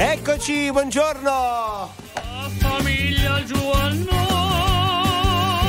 [0.00, 1.92] Eccoci, buongiorno!
[2.14, 4.14] La famiglia Giovanno.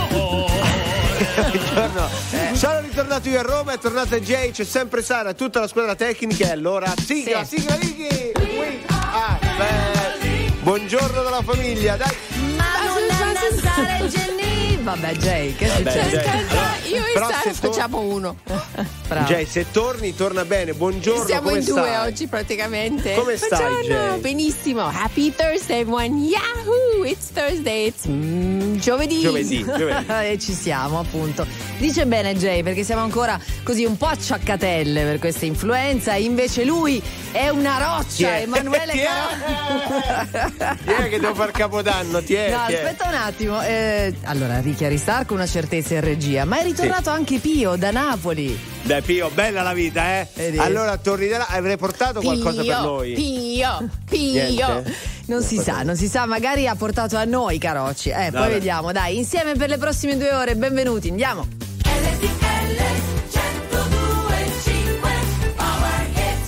[1.34, 2.10] buongiorno.
[2.54, 6.46] Sono ritornato io a Roma, è tornata Jay, c'è sempre Sara, tutta la squadra tecnica
[6.46, 7.57] e allora sigla, Sì.
[7.57, 8.32] sigla Righi!
[8.36, 10.52] We are back.
[10.61, 12.16] Buongiorno dalla famiglia, dai!
[12.55, 14.69] Ma non annasare il Jenny!
[14.90, 16.10] Vabbè, Jay, che Vabbè, succede?
[16.10, 16.28] Jay.
[16.48, 18.36] Allora, io e Però Sara facciamo uno.
[19.08, 19.26] Bravo.
[19.28, 20.73] Jay, se torni, torna bene.
[20.73, 22.08] Buongiorno, Siamo come in due stai?
[22.08, 23.13] oggi praticamente.
[23.16, 24.20] Come stai, Buongiorno, Jay?
[24.20, 24.82] benissimo.
[24.88, 26.18] Happy Thursday, everyone.
[26.27, 27.04] Yahoo!
[27.05, 27.88] It's Thursday.
[27.88, 29.20] It's mm, giovedì.
[29.22, 30.05] Giovedì, giovedì.
[30.32, 31.46] e ci siamo, appunto.
[31.77, 36.13] Dice bene Jay, perché siamo ancora così un po' acciaccatelle per questa influenza.
[36.16, 37.02] Invece lui
[37.32, 38.41] è una roccia, è?
[38.41, 39.05] Emanuele Chi è?
[39.05, 40.76] Caro.
[40.84, 42.21] Chi è che devo far capodanno?
[42.21, 42.49] Ti è?
[42.52, 42.76] No, Chi è?
[42.84, 43.62] aspetta un attimo.
[43.63, 47.92] eh, allora, Ricky Aristar con una certezza in regia, ma è ritornato anche Pio da
[47.92, 48.58] Napoli.
[48.84, 50.28] Dai Pio, bella la vita, eh?
[50.34, 50.58] Vedi?
[50.58, 53.14] Allora torni da là, avrei portato qualcosa Pio, per noi?
[53.14, 54.32] Pio, Pio.
[54.32, 54.96] Niente?
[55.26, 58.10] Non si sa, non si sa, magari ha portato a noi Carocci.
[58.10, 58.52] Eh, poi Vabbè.
[58.54, 61.48] vediamo, dai, insieme per le prossime due ore, benvenuti, andiamo.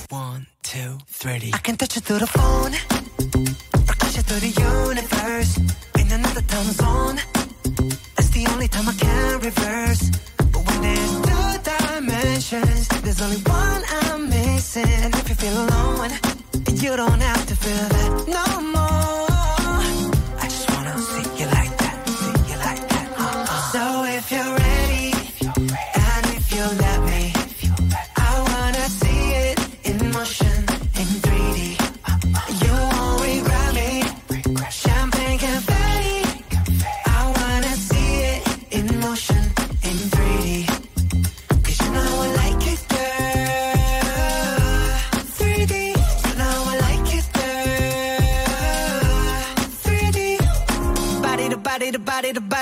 [0.10, 1.52] One, two, three.
[1.54, 2.74] I can touch you through the phone,
[3.88, 5.58] or touch you through the universe.
[5.98, 7.20] In another time zone,
[8.32, 10.10] the only time I can reverse.
[10.38, 14.88] But when there's two dimensions, there's only one I'm missing.
[14.88, 16.12] And if you feel alone,
[16.84, 18.91] you don't have to feel that no more.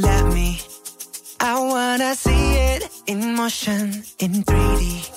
[0.00, 0.60] let me,
[1.40, 5.11] I wanna see it in motion in 3D.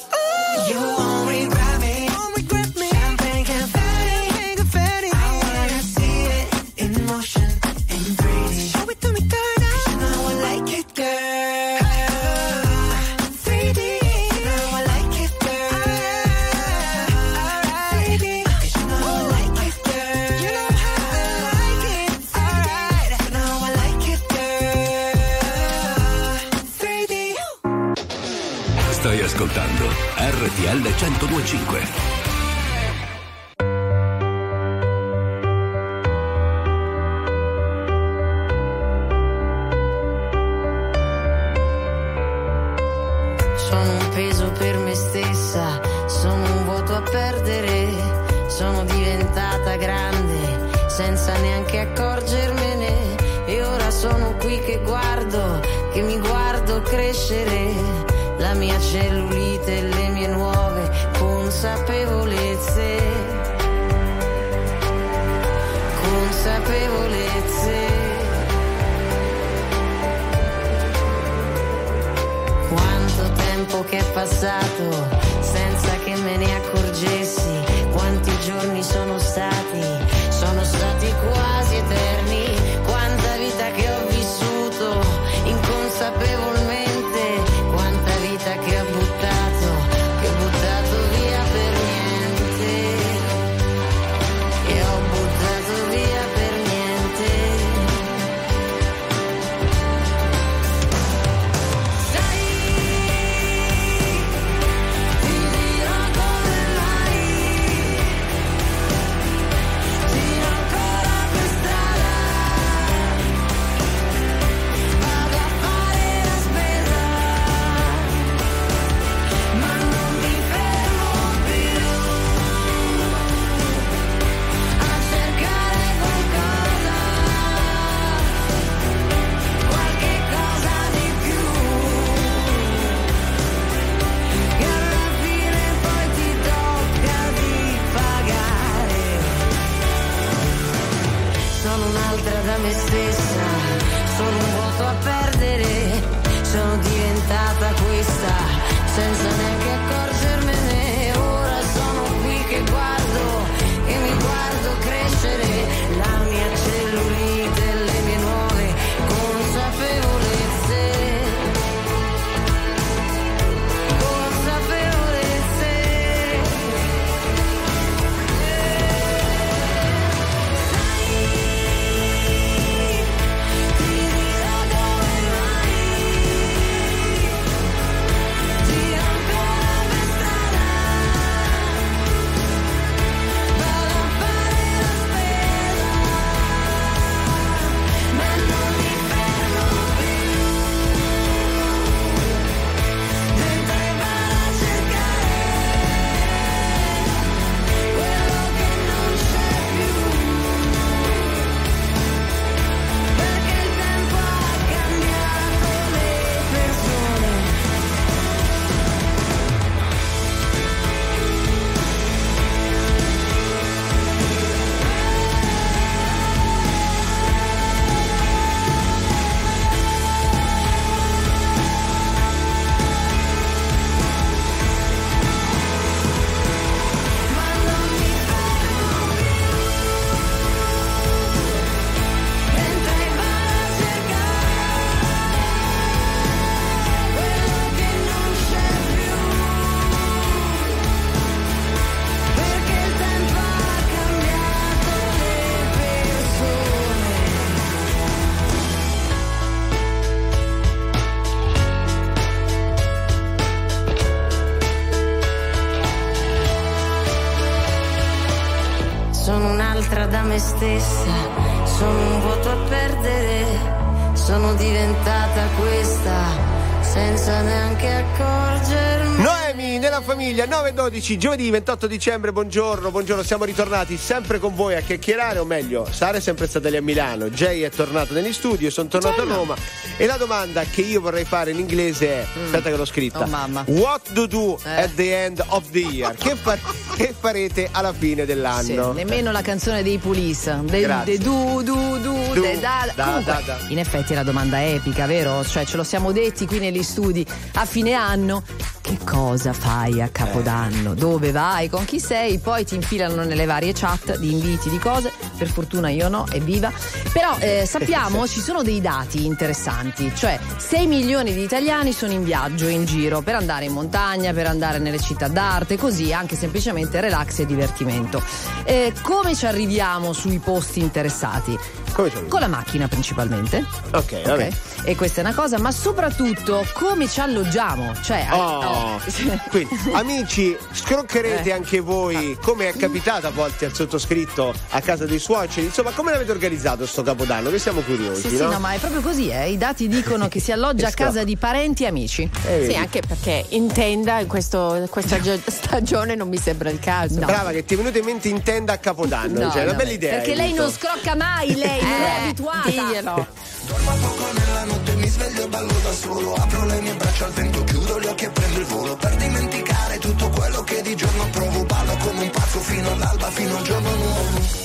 [270.46, 275.88] 19.12, giovedì 28 dicembre, buongiorno, buongiorno, siamo ritornati sempre con voi a chiacchierare, o meglio,
[275.90, 279.32] Sara è sempre stata lì a Milano, Jay è tornato negli studi, sono tornato C'è
[279.32, 279.56] a Roma
[279.98, 282.44] e la domanda che io vorrei fare in inglese è, mm.
[282.44, 283.64] aspetta che l'ho scritta, oh, mamma.
[283.70, 284.84] what do do eh.
[284.84, 286.14] at the end of the year?
[286.16, 286.60] che, fa-
[286.96, 288.92] che, farete alla fine dell'anno?
[288.92, 293.04] Sì, nemmeno la canzone dei Police, de, de du du du, du de da, da,
[293.04, 293.58] Comunque, da, da.
[293.70, 295.44] in effetti è la domanda epica, vero?
[295.44, 298.44] Cioè ce lo siamo detti qui negli studi a fine anno
[298.86, 300.94] che cosa fai a Capodanno?
[300.94, 301.70] Dove vai?
[301.70, 302.38] Con chi sei?
[302.38, 305.12] Poi ti infilano nelle varie chat di inviti, di cose.
[305.36, 306.72] Per fortuna io no, evviva.
[307.12, 312.24] Però eh, sappiamo ci sono dei dati interessanti, cioè 6 milioni di italiani sono in
[312.24, 317.02] viaggio, in giro, per andare in montagna, per andare nelle città d'arte, così anche semplicemente
[317.02, 318.22] relax e divertimento.
[318.66, 321.58] Eh, come ci arriviamo sui posti interessati?
[321.96, 322.28] Come c'è?
[322.28, 323.66] Con la macchina principalmente.
[323.92, 324.84] ok vabbè ok?
[324.88, 327.94] E questa è una cosa, ma soprattutto come ci alloggiamo.
[328.04, 329.00] Cioè, Oh,
[329.50, 331.54] quindi amici, scroccherete Eh.
[331.54, 335.66] anche voi come è capitato a volte al sottoscritto a casa dei suoceri.
[335.68, 337.50] Insomma, come l'avete organizzato sto capodanno?
[337.50, 338.52] Che siamo curiosi, Sì, sì, no?
[338.52, 339.50] no, ma è proprio così, eh.
[339.50, 342.22] I dati dicono che si alloggia a casa di parenti e amici.
[342.46, 342.74] Eh, vedi?
[342.74, 347.16] Sì, anche perché in tenda in questo- questa gio- stagione non mi sembra il caso.
[347.22, 349.46] Brava, che ti è venuta in mente in tenda a capodanno.
[349.46, 350.16] No, cioè, una no, bella idea.
[350.18, 352.70] Perché hai lei non scrocca mai, lei non è Eh, abituata.
[352.70, 353.28] diglielo.
[353.66, 356.34] Dormo poco nella notte, mi sveglio e ballo da solo.
[356.36, 358.96] Apro le mie braccia al vento, chiudo gli occhi e prendo il volo.
[358.96, 361.64] Per dimenticare tutto quello che di giorno provo.
[361.64, 364.64] Ballo come un pazzo fino all'alba, fino al giorno nuovo.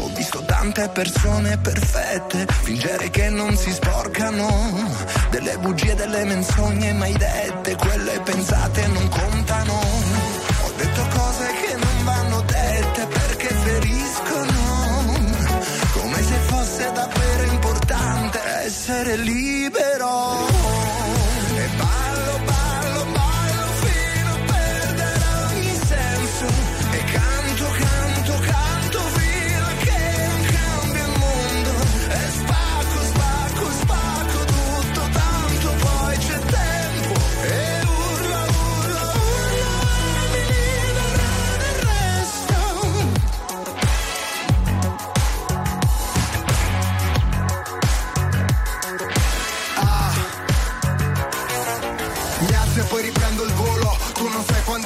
[0.00, 4.92] Ho visto tante persone perfette, fingere che non si sporcano.
[5.30, 9.93] Delle bugie, delle menzogne mai dette, quelle pensate non contano.
[19.14, 19.53] Essere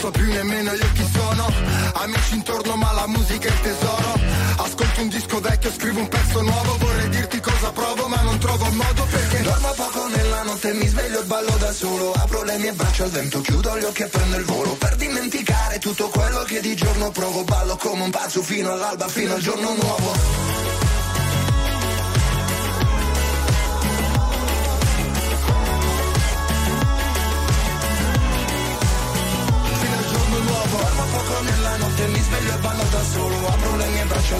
[0.00, 1.46] so più nemmeno io chi sono.
[1.92, 4.18] Amici intorno ma la musica è il tesoro.
[4.56, 6.76] Ascolto un disco vecchio, scrivo un pezzo nuovo.
[6.78, 11.20] Vorrei dirti cosa provo ma non trovo modo perché Dormo poco nella notte, mi sveglio
[11.20, 12.12] e ballo da solo.
[12.12, 14.72] Apro le mie braccia al vento, chiudo gli occhi e prendo il volo.
[14.74, 19.34] Per dimenticare tutto quello che di giorno provo Ballo come un pazzo fino all'alba, fino
[19.34, 20.59] al giorno nuovo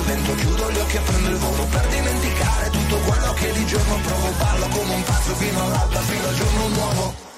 [0.00, 3.66] al vento, chiudo gli occhi e prendo il volo Per dimenticare tutto quello che di
[3.66, 7.29] giorno provo Ballo come un pazzo fino all'alba, fino al giorno nuovo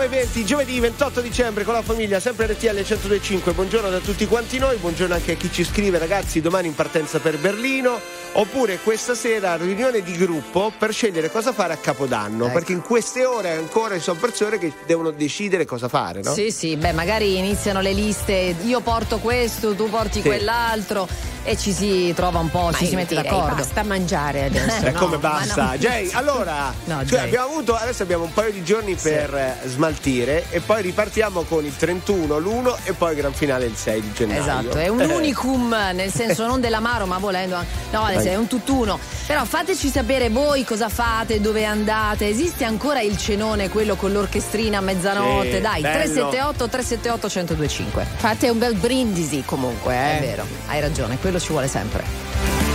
[0.00, 3.52] 19.20, giovedì 28 dicembre con la famiglia, sempre RTL 102.5.
[3.52, 7.18] Buongiorno da tutti quanti noi, buongiorno anche a chi ci scrive, ragazzi, domani in partenza
[7.18, 8.00] per Berlino,
[8.32, 12.54] oppure questa sera riunione di gruppo per scegliere cosa fare a Capodanno, ecco.
[12.54, 16.32] perché in queste ore ancora ci sono persone che devono decidere cosa fare, no?
[16.32, 20.28] Sì, sì, beh, magari iniziano le liste, io porto questo, tu porti sì.
[20.28, 21.06] quell'altro
[21.42, 23.56] e ci si trova un po', Ma ci si mette direi, d'accordo.
[23.56, 24.68] Basta mangiare adesso.
[24.80, 25.70] Eh, no, come basta?
[25.72, 25.76] No.
[25.76, 29.10] Jay, allora, no, cioè, abbiamo avuto, adesso abbiamo un paio di giorni sì.
[29.10, 33.74] per smaltire smaltire e poi ripartiamo con il 31, l'1 e poi gran finale il
[33.74, 34.40] 6 di gennaio.
[34.40, 35.04] Esatto, è un Eh.
[35.14, 37.56] unicum, nel senso non dell'amaro, ma volendo.
[37.56, 38.98] anche- No, adesso è un tutt'uno.
[39.26, 42.28] Però fateci sapere voi cosa fate, dove andate.
[42.28, 45.54] Esiste ancora il cenone, quello con l'orchestrina a mezzanotte?
[45.56, 45.94] Sì, Dai, bello.
[45.94, 48.06] 378 378 1025.
[48.16, 50.18] Fate un bel brindisi comunque, eh.
[50.18, 52.69] È vero, hai ragione, quello ci vuole sempre.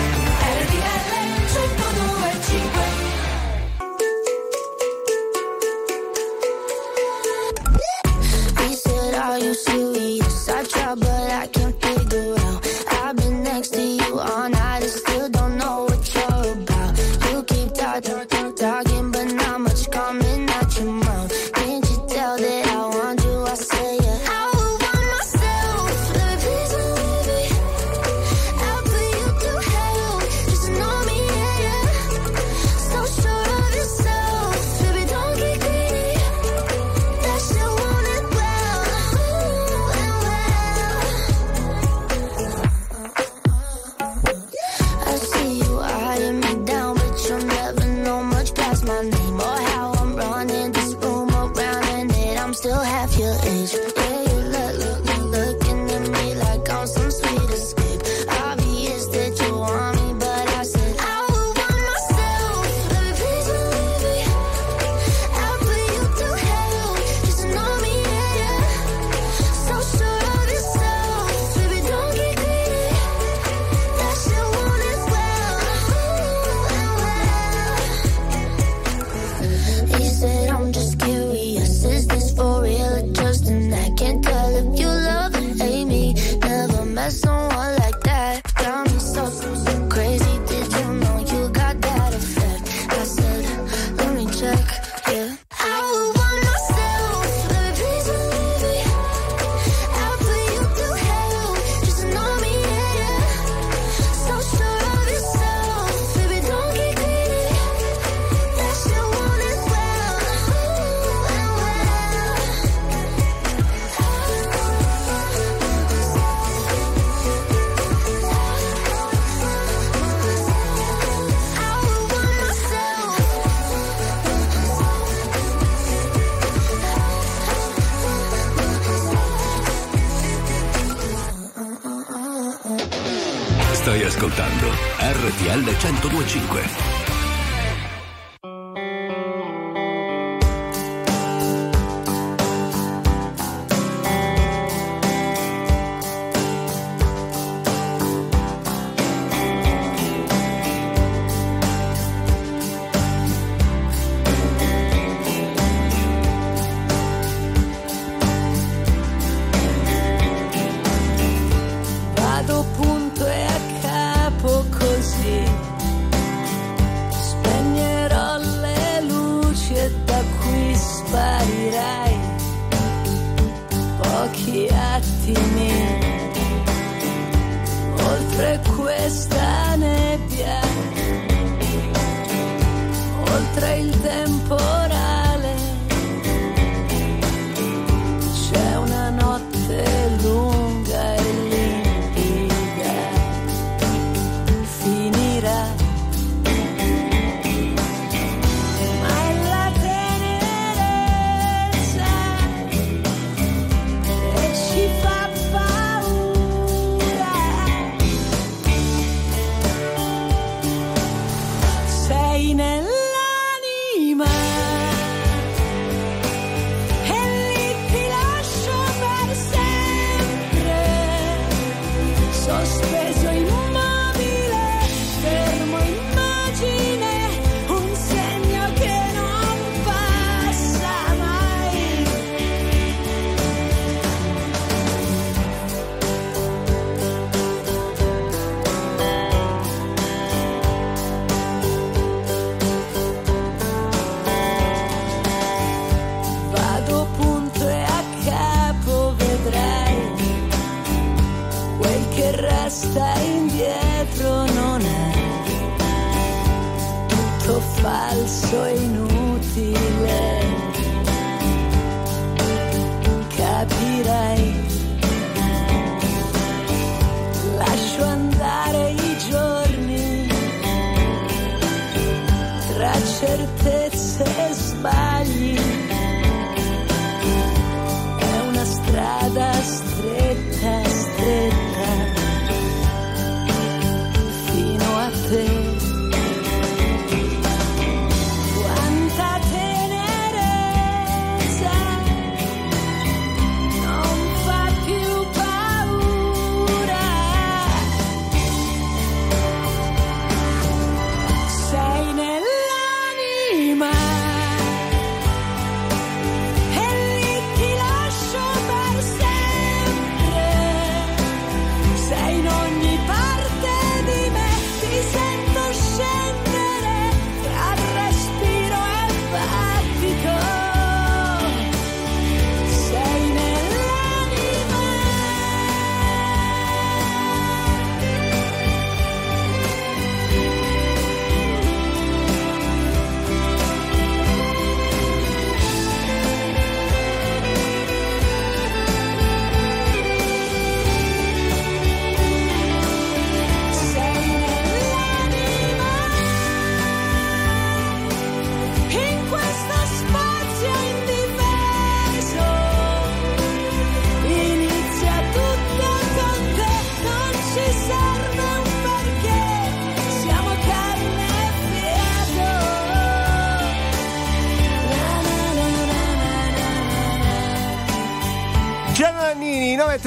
[135.45, 136.84] RTL 1025.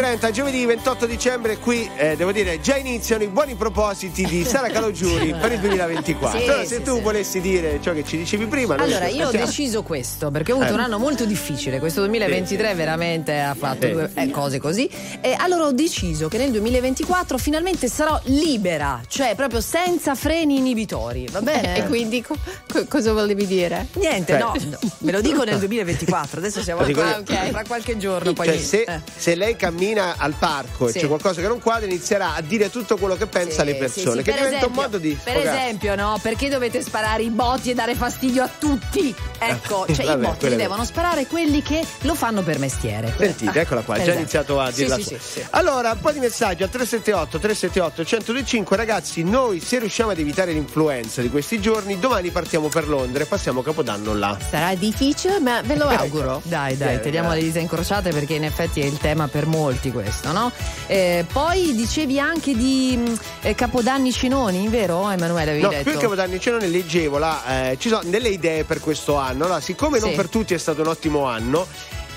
[0.09, 4.69] 30, giovedì 28 dicembre, qui eh, devo dire già iniziano i buoni propositi di Sara
[4.73, 6.39] Calogiuri per il 2024.
[6.39, 7.01] Sì, allora, sì, se tu sì.
[7.03, 8.77] volessi dire ciò che ci dicevi prima.
[8.77, 10.75] Allora, io ho deciso questo perché ho avuto eh.
[10.77, 11.79] un anno molto difficile.
[11.79, 13.93] Questo 2023 veramente ha fatto eh.
[13.93, 14.89] due, eh, cose così.
[15.21, 21.29] E allora ho deciso che nel 2024 finalmente sarò libera, cioè proprio senza freni inibitori.
[21.31, 21.77] Va bene?
[21.77, 23.89] Eh, e quindi co- co- cosa volevi dire?
[23.97, 24.41] Niente, cioè.
[24.41, 26.39] no, no, ve lo dico nel 2024.
[26.39, 27.51] Adesso siamo qua, ah, okay.
[27.51, 28.33] tra qualche giorno.
[28.33, 28.59] Cioè, poi...
[28.59, 31.01] se, se lei cammina al parco e Sì.
[31.01, 34.23] c'è qualcosa che non quadra, inizierà a dire tutto quello che pensa Sì, alle persone.
[34.23, 35.19] che per diventa esempio- un modo di.
[35.23, 35.61] Per sfogarsi.
[35.61, 36.19] esempio, no?
[36.23, 39.15] Perché dovete sparare i botti e dare fastidio a tutti?
[39.39, 43.13] Ecco, cioè Vabbè, i botti li devono sparare quelli che lo fanno per mestiere.
[43.17, 44.19] Sentite, eccola qua, ha già Esatto.
[44.19, 45.45] iniziato a dirla sì, sì.
[45.51, 50.53] Allora, un po' di messaggi al 378 378 1025 ragazzi, noi se riusciamo ad evitare
[50.53, 54.37] l'influenza di questi giorni, domani partiamo per Londra e passiamo Capodanno là.
[54.51, 56.41] Sarà difficile, ma ve lo auguro.
[56.45, 57.41] Dai, dai, Sì, teniamo dai.
[57.41, 60.51] le dita incrociate perché in effetti è il tema per molti questo, no?
[60.87, 65.51] Eh, poi dicevi anche di mh, eh, Capodanni Cinoni, vero Emanuele?
[65.51, 65.83] Avevi No, detto?
[65.85, 69.45] più che Capodanno ce ne leggevo, là, eh, ci sono delle idee per questo anno.
[69.45, 70.17] Allora, siccome non Sì.
[70.17, 71.67] per tutti è stato un ottimo anno,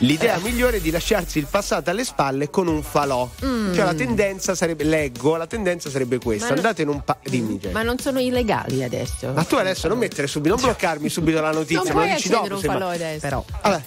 [0.02, 0.40] L'idea Eh.
[0.42, 3.30] migliore è di lasciarsi il passato alle spalle con un falò.
[3.46, 3.74] Mm.
[3.74, 6.50] Cioè la tendenza sarebbe, leggo, la tendenza sarebbe questa.
[6.50, 7.72] Ma Andate in un pa- dimmi, Jay.
[7.72, 9.32] Ma non sono illegali adesso.
[9.34, 12.44] Ma tu adesso non mettere subito, non bloccarmi subito la notizia, non lo dici dopo.
[12.46, 13.20] un ma- falò adesso.
[13.20, 13.84] Però Allora,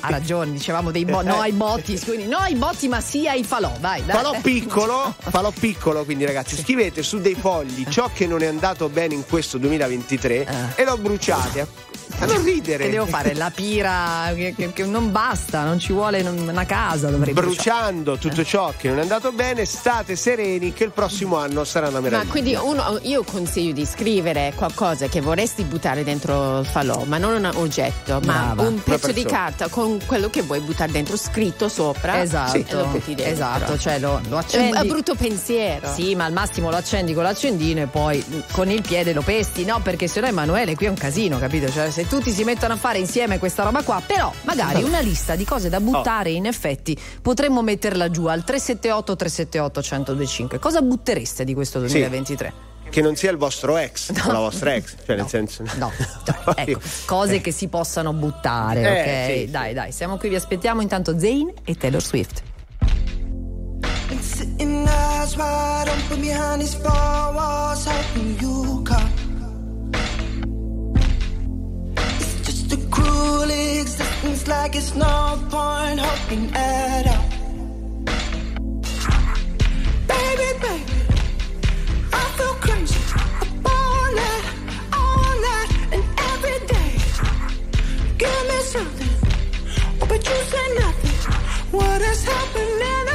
[0.00, 3.44] ha ragione, dicevamo dei bo- no ai botti, quindi no ai botti ma sì ai
[3.44, 4.16] falò, vai, dai.
[4.16, 8.88] Falò piccolo, falò piccolo, quindi ragazzi, scrivete su dei fogli ciò che non è andato
[8.88, 10.82] bene in questo 2023 Eh.
[10.82, 11.92] e lo bruciate.
[12.18, 12.84] A non ridere.
[12.84, 13.34] Che devo fare?
[13.34, 17.54] La pira che, che- che non basta, non ci vuole un- una casa, dovrei bruciare.
[17.54, 21.88] Bruciando tutto ciò che non è andato bene, state sereni che il prossimo anno sarà
[21.88, 22.30] una Ma meraviglia.
[22.30, 27.34] quindi uno, io consiglio di scrivere qualcosa che vorresti buttare dentro il falò, ma non
[27.34, 28.68] un oggetto, ma Brava.
[28.68, 32.22] un pezzo di carta con quello che vuoi buttare dentro, scritto sopra.
[32.22, 33.32] Esatto, E lo butti dentro.
[33.34, 34.70] esatto, cioè lo, lo È accendi.
[34.76, 35.92] un è brutto pensiero.
[35.92, 39.64] Sì, ma al massimo lo accendi con l'accendino e poi con il piede lo pesti,
[39.64, 39.80] no?
[39.82, 41.70] Perché sennò Emanuele qui è un casino, capito?
[41.70, 45.34] Cioè, se tutti si mettono a fare insieme questa roba qua, però magari una lista
[45.36, 50.58] di cose da buttare, in effetti potremmo metterla giù al 378 378 1025.
[50.58, 52.52] Cosa buttereste di questo 2023?
[52.90, 55.64] Che non sia il vostro ex o la vostra ex, cioè nel senso.
[55.78, 55.90] No,
[56.24, 59.30] dai, ecco, cose che si possano buttare, Eh, ok?
[59.32, 59.50] sì, sì.
[59.50, 62.42] Dai, dai, siamo qui, vi aspettiamo intanto Zayn e Taylor Swift.
[64.20, 69.33] Sitting eyes wide open behind these four walls, hoping you come.
[72.74, 77.24] A cruel existence, like it's no point hoping at all.
[80.10, 80.98] Baby, baby,
[82.12, 83.00] I feel crazy.
[83.42, 84.46] Up all night,
[84.92, 86.92] all night, and every day.
[88.18, 89.14] Give me something,
[90.08, 91.32] but you say nothing.
[91.70, 93.13] What is happening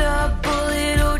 [0.00, 1.19] a bullet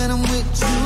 [0.00, 0.80] when I'm with you.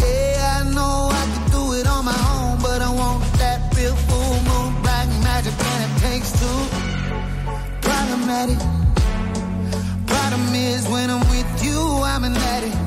[0.00, 3.96] Yeah, I know I can do it on my own, but I want that real
[4.08, 6.60] full moon, black magic, and it takes two.
[7.88, 8.60] Problematic.
[10.12, 11.80] Problem is when I'm with you,
[12.12, 12.80] I'm an addict,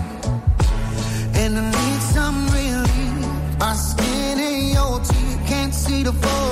[1.41, 3.59] and I need some relief.
[3.59, 6.46] My skin and your teeth can't see the full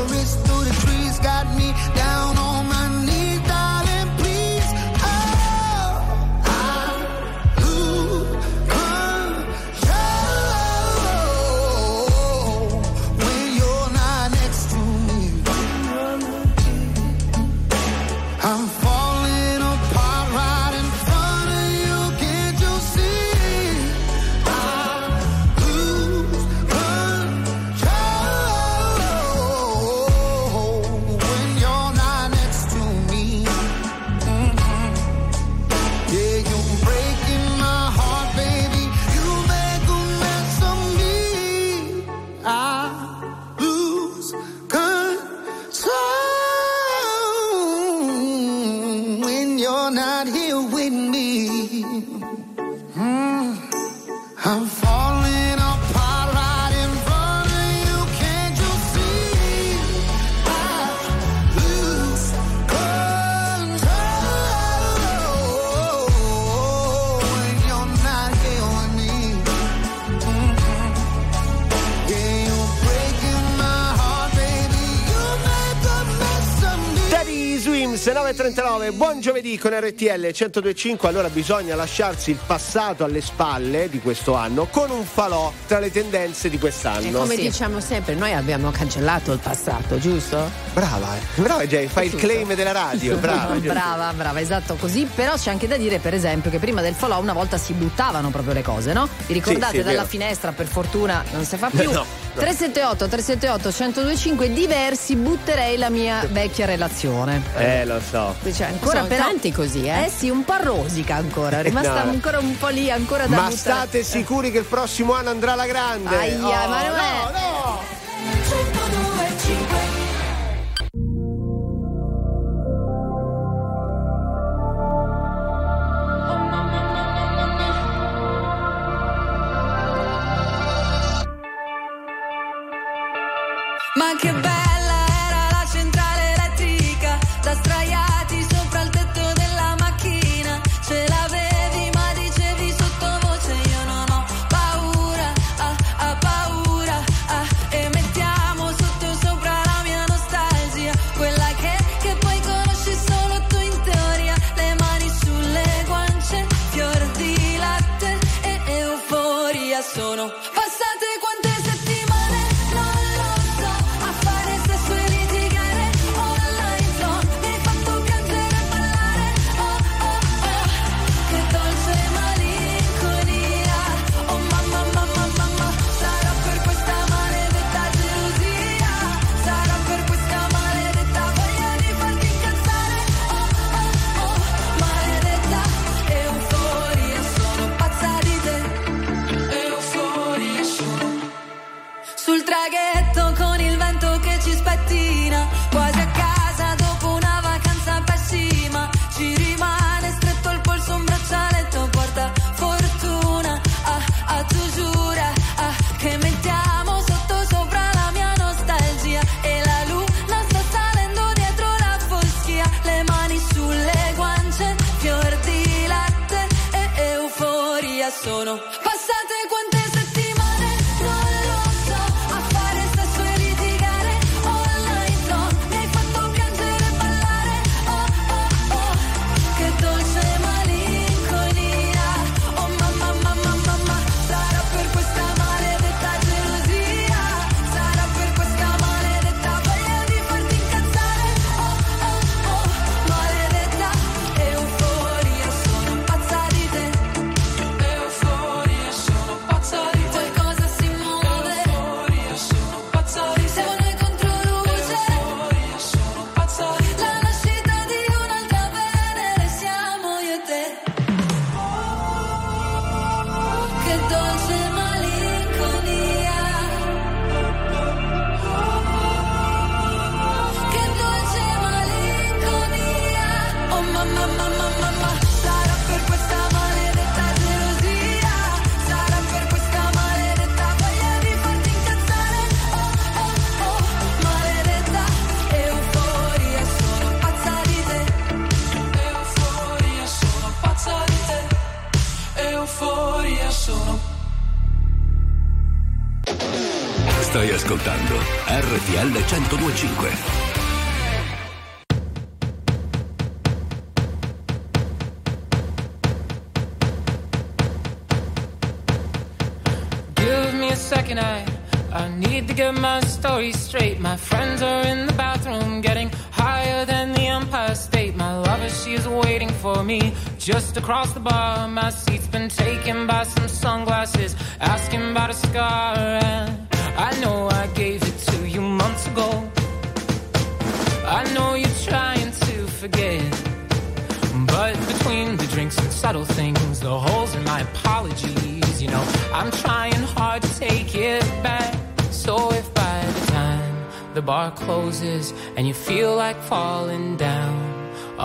[78.75, 81.07] 19, buon giovedì con RTL 1025.
[81.07, 85.91] Allora bisogna lasciarsi il passato alle spalle di questo anno con un falò tra le
[85.91, 87.07] tendenze di quest'anno.
[87.07, 87.41] E come sì.
[87.43, 90.49] diciamo sempre, noi abbiamo cancellato il passato, giusto?
[90.73, 93.55] Brava, brava Jay, fai il claim della radio, brava.
[93.55, 95.07] brava, brava, esatto così.
[95.13, 98.29] Però c'è anche da dire, per esempio, che prima del falò una volta si buttavano
[98.29, 99.07] proprio le cose, no?
[99.25, 100.07] Vi ricordate sì, sì, dalla vero.
[100.07, 101.89] finestra, per fortuna non si fa più.
[101.91, 107.41] No, 378 378 1025 diversi butterei la mia vecchia relazione.
[107.55, 108.35] Eh, lo so.
[108.41, 110.05] Diciamo cioè ancora Sono però, tanti così, eh?
[110.05, 112.09] Eh sì, un po' rosica ancora, rimasta no.
[112.11, 113.55] ancora un po' lì, ancora da Ma buttare.
[113.57, 116.15] state sicuri che il prossimo anno andrà la grande?
[116.15, 117.13] Aia, oh, ma non è...
[117.23, 119.04] No, no!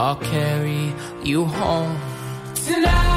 [0.02, 2.00] I'll carry you home
[2.54, 3.09] tonight.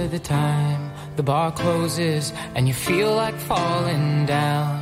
[0.00, 4.80] By the time the bar closes and you feel like falling down.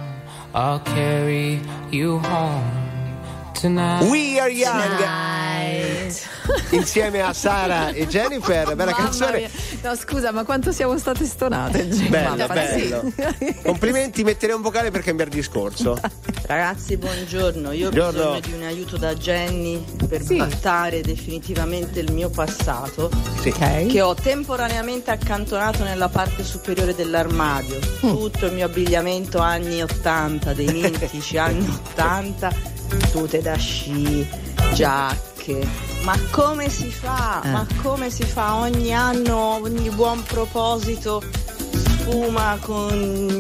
[0.55, 1.61] I'll carry
[1.91, 2.71] you home
[3.53, 4.09] tonight.
[4.11, 5.28] We are young.
[6.71, 9.39] Insieme a Sara e Jennifer, bella Mamma canzone.
[9.39, 9.51] mia.
[9.83, 11.85] No, scusa, ma quanto siamo state stonate?
[12.09, 13.13] Bello, bello.
[13.65, 15.99] Complimenti, metterei un vocale per cambiare discorso.
[16.47, 17.73] Ragazzi, buongiorno.
[17.73, 18.41] Io ho Buongiorno.
[18.41, 20.37] bisogno di un aiuto da Jenny per Sì.
[20.37, 23.53] battare definitivamente il mio passato, Sì.
[23.53, 27.79] che ho temporaneamente accantonato nella parte superiore dell'armadio.
[28.01, 32.53] Tutto il mio abbigliamento anni 80, dei mitici anni 80,
[33.13, 34.27] tute da sci,
[34.73, 35.38] giacche.
[36.03, 37.41] Ma come si fa?
[37.45, 37.51] Eh.
[37.51, 38.57] Ma come si fa?
[38.57, 41.23] Ogni anno, ogni buon proposito
[41.73, 42.93] sfuma con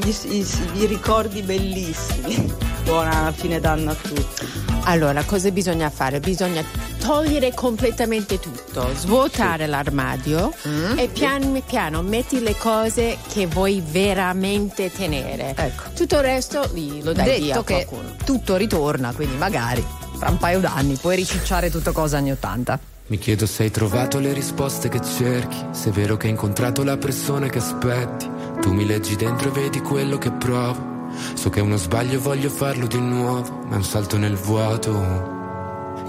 [0.03, 2.53] gli, i, i ricordi bellissimi.
[2.85, 4.47] Buona fine d'anno a tutti.
[4.85, 6.19] Allora, cosa bisogna fare?
[6.21, 6.65] Bisogna
[6.99, 10.99] togliere completamente tutto, svuotare l'armadio Mm.
[10.99, 15.53] e piano piano metti le cose che vuoi veramente tenere.
[15.57, 15.85] Ecco.
[15.95, 18.15] Tutto il resto lì lo dai via Detto a che qualcuno.
[18.25, 19.85] tutto ritorna, quindi magari
[20.19, 22.81] fra un paio d'anni puoi ricicciare tutto cosa anni 80.
[23.07, 26.83] Mi chiedo se hai trovato le risposte che cerchi, se è vero che hai incontrato
[26.83, 28.29] la persona che aspetti.
[28.61, 31.07] Tu mi leggi dentro e vedi quello che provo.
[31.35, 34.37] So che è uno sbaglio e voglio farlo di nuovo, ma è un salto nel
[34.37, 34.91] vuoto.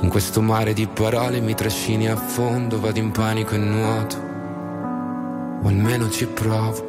[0.01, 4.17] In questo mare di parole mi trascini a fondo, vado in panico e nuoto.
[5.63, 6.88] O almeno ci provo.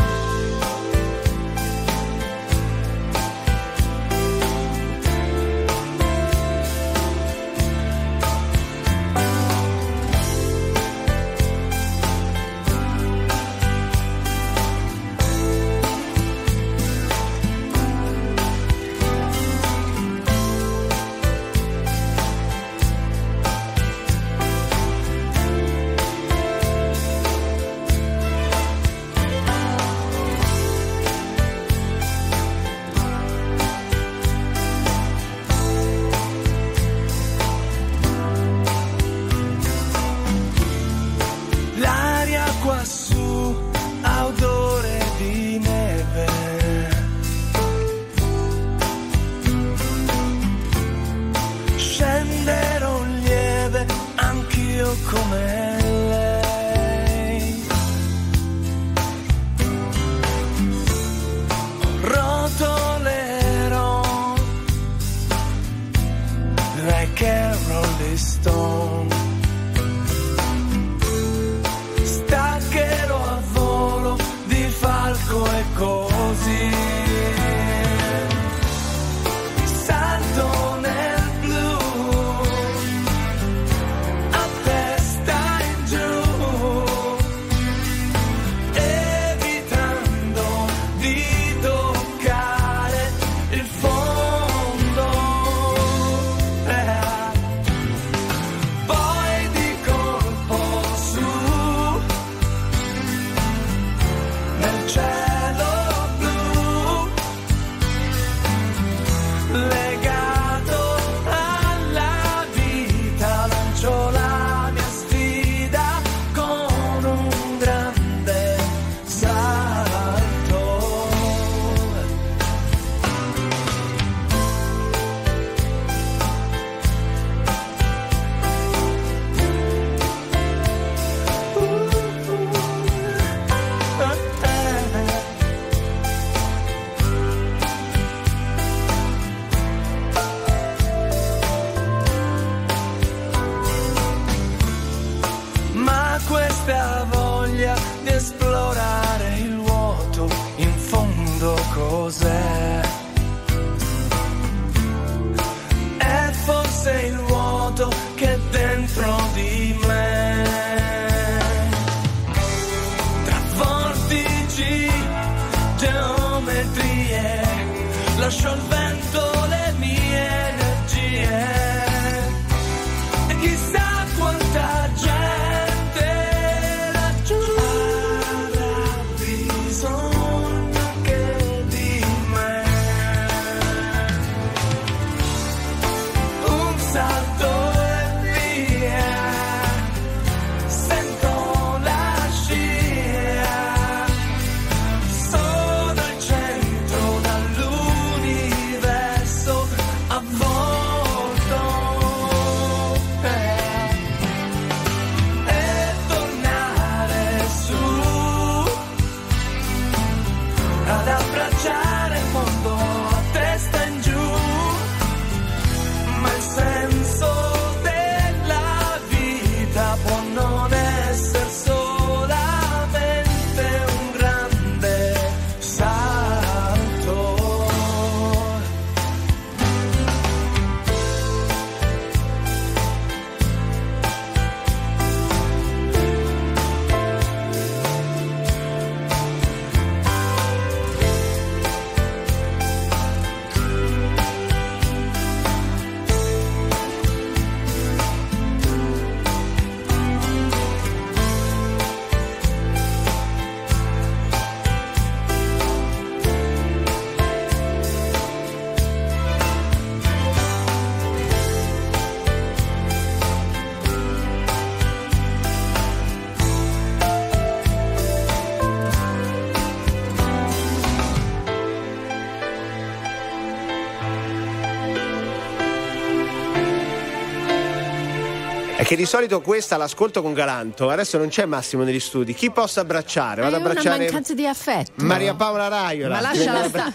[278.91, 282.33] Che di solito questa l'ascolto con Galanto, adesso non c'è Massimo negli studi.
[282.33, 283.41] Chi posso abbracciare?
[283.41, 284.91] Vado È ad una abbracciare mancanza di affetto.
[284.95, 286.15] Maria Paola Raiola.
[286.15, 286.93] Ma lasciala stare.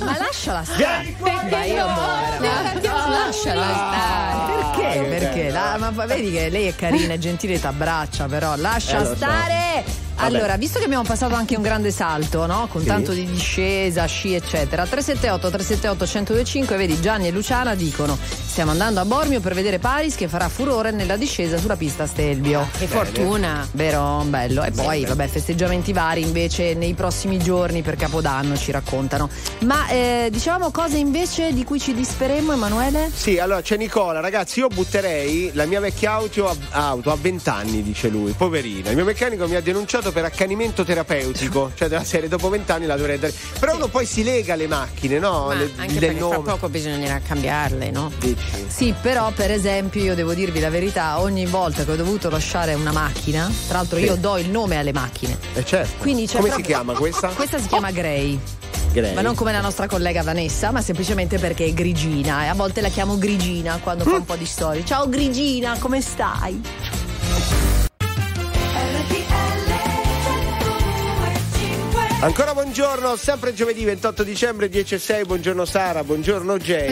[0.00, 1.16] Ma lasciala stare.
[1.18, 3.08] Ma io muero.
[3.08, 4.74] Lasciala stare.
[4.76, 5.00] Perché?
[5.08, 5.50] Perché?
[5.50, 9.14] La- ma vedi che lei è carina, è gentile, ti abbraccia, però lascia Eh, so.
[9.16, 9.84] stare.
[10.16, 10.36] Vabbè.
[10.36, 12.66] Allora, visto che abbiamo passato anche un grande salto, no?
[12.70, 12.88] Con Sì.
[12.88, 14.84] tanto di discesa, sci, eccetera.
[14.84, 18.18] 378 378 1025, vedi Gianni e Luciana dicono:
[18.58, 22.68] Stiamo andando a Bormio per vedere Paris che farà furore nella discesa sulla pista Stelvio.
[22.76, 23.64] Che fortuna.
[23.70, 24.64] Vero, bello.
[24.64, 29.30] E poi, vabbè, festeggiamenti vari invece nei prossimi giorni per Capodanno ci raccontano.
[29.60, 33.08] Ma eh, dicevamo cose invece di cui ci disperemmo, Emanuele?
[33.14, 37.48] Sì, allora c'è Nicola, ragazzi, io butterei la mia vecchia auto a, auto a 20
[37.48, 38.90] anni, dice lui, poverina.
[38.90, 42.86] Il mio meccanico mi ha denunciato per accanimento terapeutico, cioè della serie dopo 20 anni
[42.86, 43.32] la dovrei dare.
[43.60, 45.46] Però uno poi si lega alle macchine, no?
[45.46, 46.50] Ma Le- anche del perché fra nome.
[46.50, 48.10] poco bisognerà cambiarle, no?
[48.68, 52.74] Sì, però per esempio io devo dirvi la verità, ogni volta che ho dovuto lasciare
[52.74, 54.20] una macchina, tra l'altro io Sì.
[54.20, 55.36] do il nome alle macchine.
[55.54, 56.00] Eh certo.
[56.02, 57.28] Quindi c'è Come si proprio- chiama questa?
[57.34, 58.38] Questa si chiama Grey.
[58.92, 59.14] Grey.
[59.14, 62.44] Ma non come la nostra collega Vanessa, ma semplicemente perché è grigina.
[62.44, 64.84] E a volte la chiamo Grigina quando fa un po' di storie.
[64.84, 66.60] Ciao Grigina, come stai?
[72.20, 76.86] Ancora buongiorno, sempre giovedì 28 dicembre 10 e 6, buongiorno Sara, buongiorno Jay.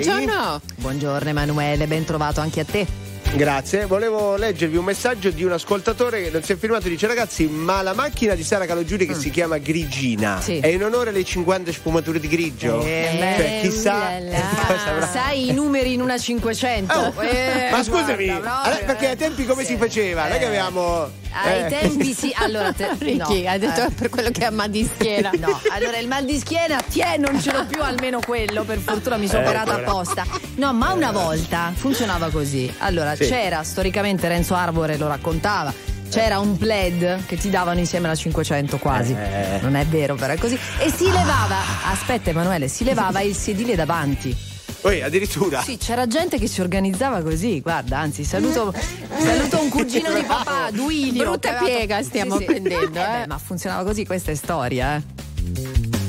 [0.76, 2.86] Buongiorno Emanuele, ben trovato anche a te.
[3.34, 7.08] Grazie, volevo leggervi un messaggio di un ascoltatore che non si è firmato e dice
[7.08, 10.40] ragazzi ma la macchina di Sara Calogiuri che si chiama Grigina Mm.
[10.40, 10.58] Sì.
[10.60, 12.80] è in onore alle 50 sfumature di grigio?
[12.84, 14.10] Eh, Cioè, chissà
[14.86, 16.94] avrà- Sai i numeri in una 500?
[16.96, 19.10] Oh, Eh, ma scusami, guarda, allora, proprio, perché eh.
[19.10, 20.22] ai tempi come si faceva?
[20.22, 21.10] Non è che avevamo...
[21.44, 21.66] Ai eh.
[21.68, 23.90] tempi sì, allora te, Ricky, no, hai detto eh.
[23.90, 25.30] per quello che ha mal di schiena.
[25.38, 29.16] No, allora il mal di schiena, tiè, non ce l'ho più, almeno quello, per fortuna
[29.16, 29.88] mi sono Eh, operata quella.
[29.88, 30.24] apposta.
[30.56, 32.72] No, ma una volta funzionava così.
[32.78, 33.26] Allora, Sì.
[33.26, 35.72] c'era, storicamente Renzo Arbore lo raccontava,
[36.10, 39.12] c'era un plaid che ti davano insieme alla 500 quasi.
[39.12, 39.58] Eh.
[39.60, 40.58] Non è vero, però è così.
[40.78, 41.56] E si levava,
[41.90, 44.54] aspetta Emanuele, si levava il sedile davanti.
[44.80, 45.62] Poi addirittura...
[45.62, 48.72] Sì, c'era gente che si organizzava così, guarda, anzi, saluto,
[49.18, 51.24] saluto un cugino di papà, Duilio.
[51.24, 53.20] Brutta aveva- piega stiamo prendendo, eh.
[53.20, 56.04] beh, ma funzionava così, questa è storia, eh.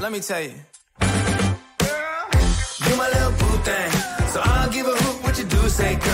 [0.00, 0.52] Let me tell you.
[2.86, 3.90] You my little boo thing.
[4.32, 6.13] So I'll give a hoot what you do say, girl.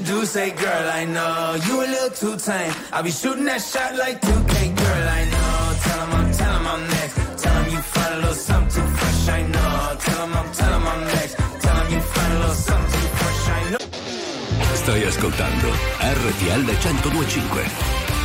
[0.00, 0.90] you do say, girl.
[0.92, 2.72] I know you a little too tame.
[2.92, 5.08] I'll be shooting that shot like 2K, girl.
[5.08, 5.76] I know.
[5.84, 7.14] Tell 'em I'm, tell 'em I'm next.
[7.42, 9.28] Tell 'em you find a little something too fresh.
[9.28, 9.96] I know.
[10.04, 11.34] Tell 'em I'm, tell 'em I'm next.
[11.62, 13.42] Tell 'em you find a little something fresh.
[13.58, 13.84] I know.
[14.80, 15.68] Stai ascoltando
[16.16, 18.19] RTL 1025.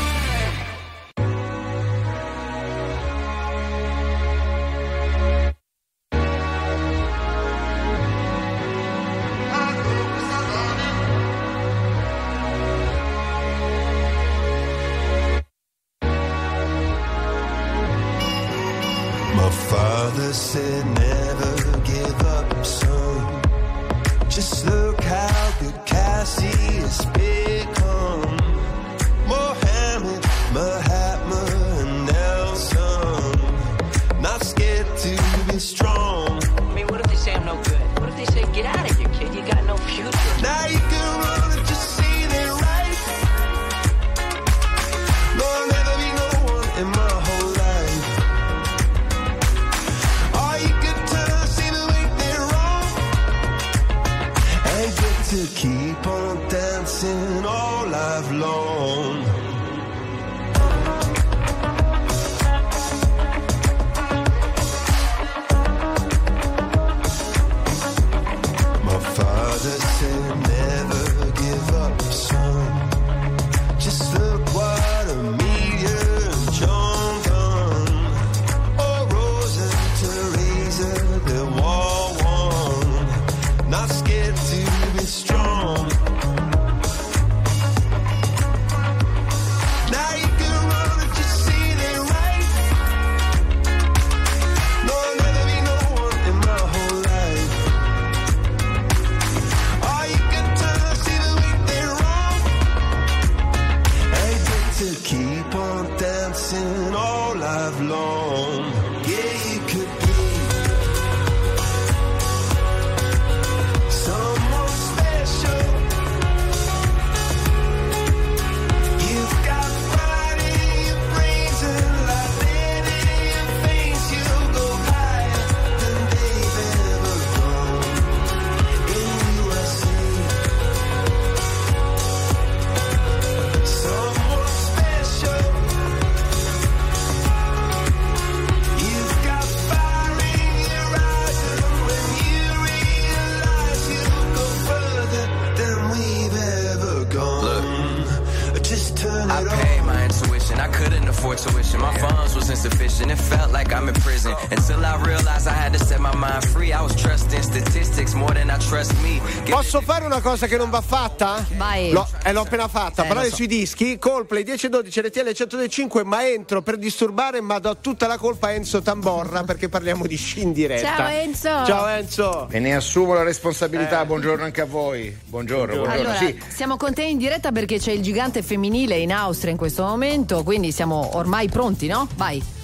[160.16, 161.46] Una cosa che non va fatta?
[161.58, 161.92] Vai.
[161.92, 163.04] L'ho, eh, l'ho appena fatta.
[163.04, 163.36] Eh, Parlare so.
[163.36, 168.48] sui dischi, Coldplay 10-12 RTL 105, ma entro per disturbare, ma do tutta la colpa
[168.48, 170.96] a Enzo Tamborra perché parliamo di sci in diretta.
[170.96, 171.66] Ciao, Enzo.
[171.66, 172.48] Ciao Enzo.
[172.50, 174.06] E ne assumo la responsabilità.
[174.06, 175.16] Buongiorno anche a voi.
[175.26, 176.10] Buongiorno, buongiorno.
[176.10, 179.58] Allora, Sì, siamo con te in diretta perché c'è il gigante femminile in Austria in
[179.58, 182.08] questo momento, quindi siamo ormai pronti, no?
[182.16, 182.55] Vai.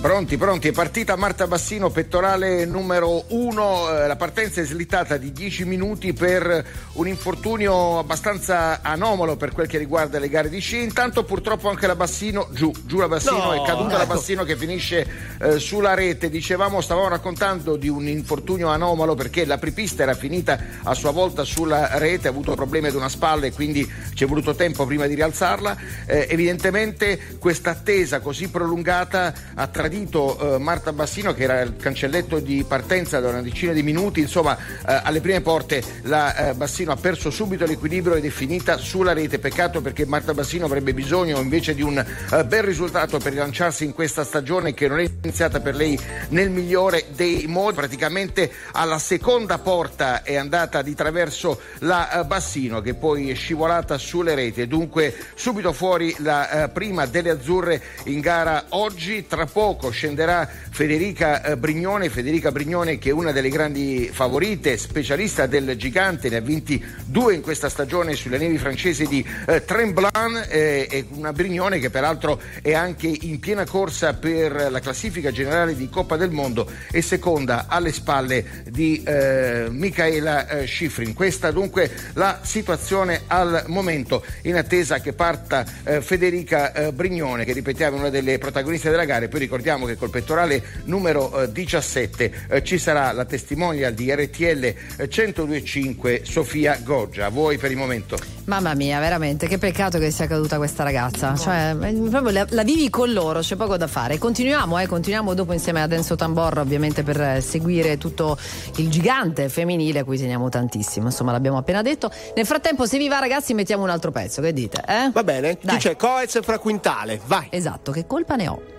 [0.00, 5.30] Pronti, pronti, è partita Marta Bassino, pettorale numero uno, eh, la partenza è slittata di
[5.30, 10.82] 10 minuti per un infortunio abbastanza anomalo per quel che riguarda le gare di sci,
[10.82, 14.14] intanto purtroppo anche la Bassino giù, giù la Bassino, No, è caduta la ecco.
[14.14, 15.06] Bassino che finisce
[15.38, 20.58] eh, sulla rete, dicevamo, stavamo raccontando di un infortunio anomalo perché la pripista era finita
[20.82, 24.26] a sua volta sulla rete, ha avuto problemi ad una spalla e quindi ci è
[24.26, 25.76] voluto tempo prima di rialzarla,
[26.06, 32.38] Eh, evidentemente questa attesa così prolungata ha tradito eh, Marta Bassino che era il cancelletto
[32.38, 36.92] di partenza da una decina di minuti, insomma eh, alle prime porte la eh, Bassino
[36.92, 41.38] ha perso subito l'equilibrio ed è finita sulla rete, peccato perché Marta Bassino avrebbe bisogno
[41.38, 45.60] invece di un eh, bel risultato per rilanciarsi in questa stagione che non è iniziata
[45.60, 52.20] per lei nel migliore dei modi, praticamente alla seconda porta è andata di traverso la
[52.20, 54.66] eh, Bassino che poi è scivolata sulle reti.
[54.66, 61.42] Dunque subito fuori la eh, prima delle azzurre in gara oggi, tra poco scenderà Federica
[61.42, 66.40] eh, Brignone, Federica Brignone che è una delle grandi favorite, specialista del gigante, ne ha
[66.40, 71.88] vinti due in questa stagione sulle nevi francesi di eh, Tremblant eh, una Brignone che
[71.88, 77.00] peraltro è anche in piena corsa per la classifica generale di Coppa del Mondo e
[77.00, 81.14] seconda alle spalle di eh, Michaela eh, Schifrin.
[81.14, 87.96] Questa dunque la situazione al momento in attesa che parta eh, Federica Brignone che ripetiamo
[87.96, 92.32] è una delle protagoniste della gara e poi ricordiamo che col pettorale numero eh, 17
[92.48, 97.26] eh, ci sarà la testimonial di RTL eh, 1025 Sofia Goggia.
[97.26, 98.18] A voi per il momento.
[98.44, 101.36] Mamma mia, veramente, che peccato che sia caduta questa ragazza.
[101.36, 104.18] Cioè, eh, proprio la, la vivi con loro, c'è poco da fare.
[104.18, 108.36] Continuiamo, eh, continuiamo dopo insieme ad Enzo Tamborra, ovviamente, per eh, seguire tutto
[108.76, 111.06] il gigante femminile a cui teniamo tantissimo.
[111.06, 112.10] Insomma, l'abbiamo appena detto.
[112.34, 114.40] Nel frattempo, se vi va, ragazzi, mettiamo un altro pezzo.
[114.42, 114.82] Che dite?
[114.86, 115.10] Eh?
[115.12, 115.78] Va bene, chi Dai.
[115.78, 115.94] c'è?
[115.94, 117.46] Coez fra quintale, vai.
[117.50, 118.78] Esatto, che colpa ne ho?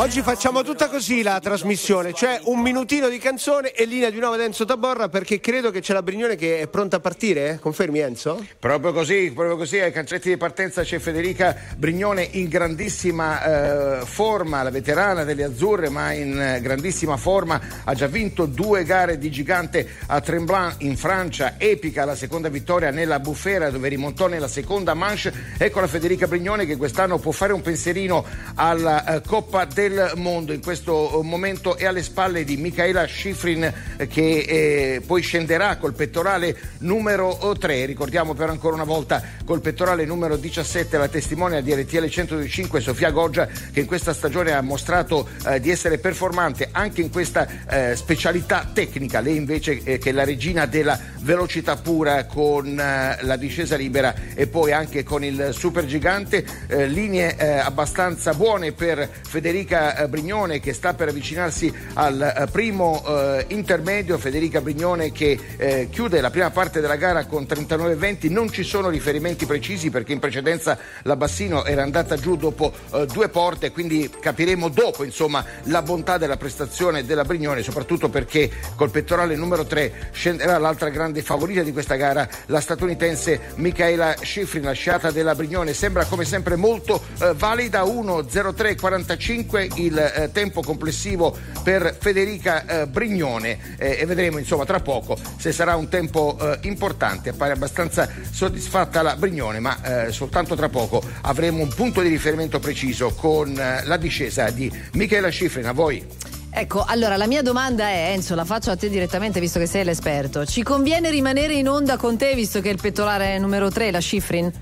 [0.00, 4.34] Oggi facciamo tutta così la trasmissione, cioè un minutino di canzone e linea di nuovo
[4.34, 7.58] ad Enzo Taborra perché credo che c'è la Brignone che è pronta a partire, eh?
[7.58, 8.44] confermi Enzo?
[8.58, 14.62] Proprio così, proprio così, ai cancelletti di partenza c'è Federica Brignone in grandissima eh, forma,
[14.62, 19.30] la veterana delle azzurre, ma in eh, grandissima forma, ha già vinto due gare di
[19.30, 24.94] gigante a Tremblant in Francia, epica la seconda vittoria nella Bufera dove rimontò nella seconda
[24.94, 25.32] manche.
[25.58, 28.24] Ecco la Federica Brignone che quest'anno può fare un pensierino
[28.70, 33.72] alla eh, Coppa del Mondo, in questo eh, momento è alle spalle di Michaela Schifrin
[33.96, 40.04] eh, che poi scenderà col pettorale numero 3, ricordiamo però ancora una volta col pettorale
[40.04, 45.28] numero 17 la testimonia di RTL 105 Sofia Goggia che in questa stagione ha mostrato
[45.60, 47.46] di essere performante anche in questa
[47.94, 54.14] specialità tecnica, lei invece che è la regina della velocità pura con la discesa libera
[54.34, 60.60] e poi anche con il super gigante, linee abbastanza buone emozione per Federica eh, Brignone
[60.60, 64.18] che sta per avvicinarsi al eh, primo eh, intermedio.
[64.18, 68.30] Federica Brignone che eh, chiude la prima parte della gara con 39-20.
[68.30, 73.06] Non ci sono riferimenti precisi perché in precedenza la Bassino era andata giù dopo eh,
[73.06, 78.90] due porte, quindi capiremo dopo insomma, la bontà della prestazione della Brignone, soprattutto perché col
[78.90, 85.10] pettorale numero 3 scenderà l'altra grande favorita di questa gara, la statunitense Michaela Schifrin, lasciata
[85.10, 85.72] della Brignone.
[85.72, 88.49] Sembra come sempre molto eh, valida 1-0.
[88.50, 95.16] 03.45 il eh, tempo complessivo per Federica eh, Brignone eh, e vedremo insomma tra poco
[95.36, 97.30] se sarà un tempo eh, importante.
[97.30, 102.58] Appare abbastanza soddisfatta la Brignone, ma eh, soltanto tra poco avremo un punto di riferimento
[102.58, 105.66] preciso con la discesa di Michela Schifrin.
[105.66, 106.06] A voi.
[106.52, 109.84] Ecco, allora la mia domanda è, Enzo, la faccio a te direttamente visto che sei
[109.84, 110.44] l'esperto.
[110.44, 114.00] Ci conviene rimanere in onda con te visto che il pettolare è numero 3, la
[114.00, 114.52] Schifrin?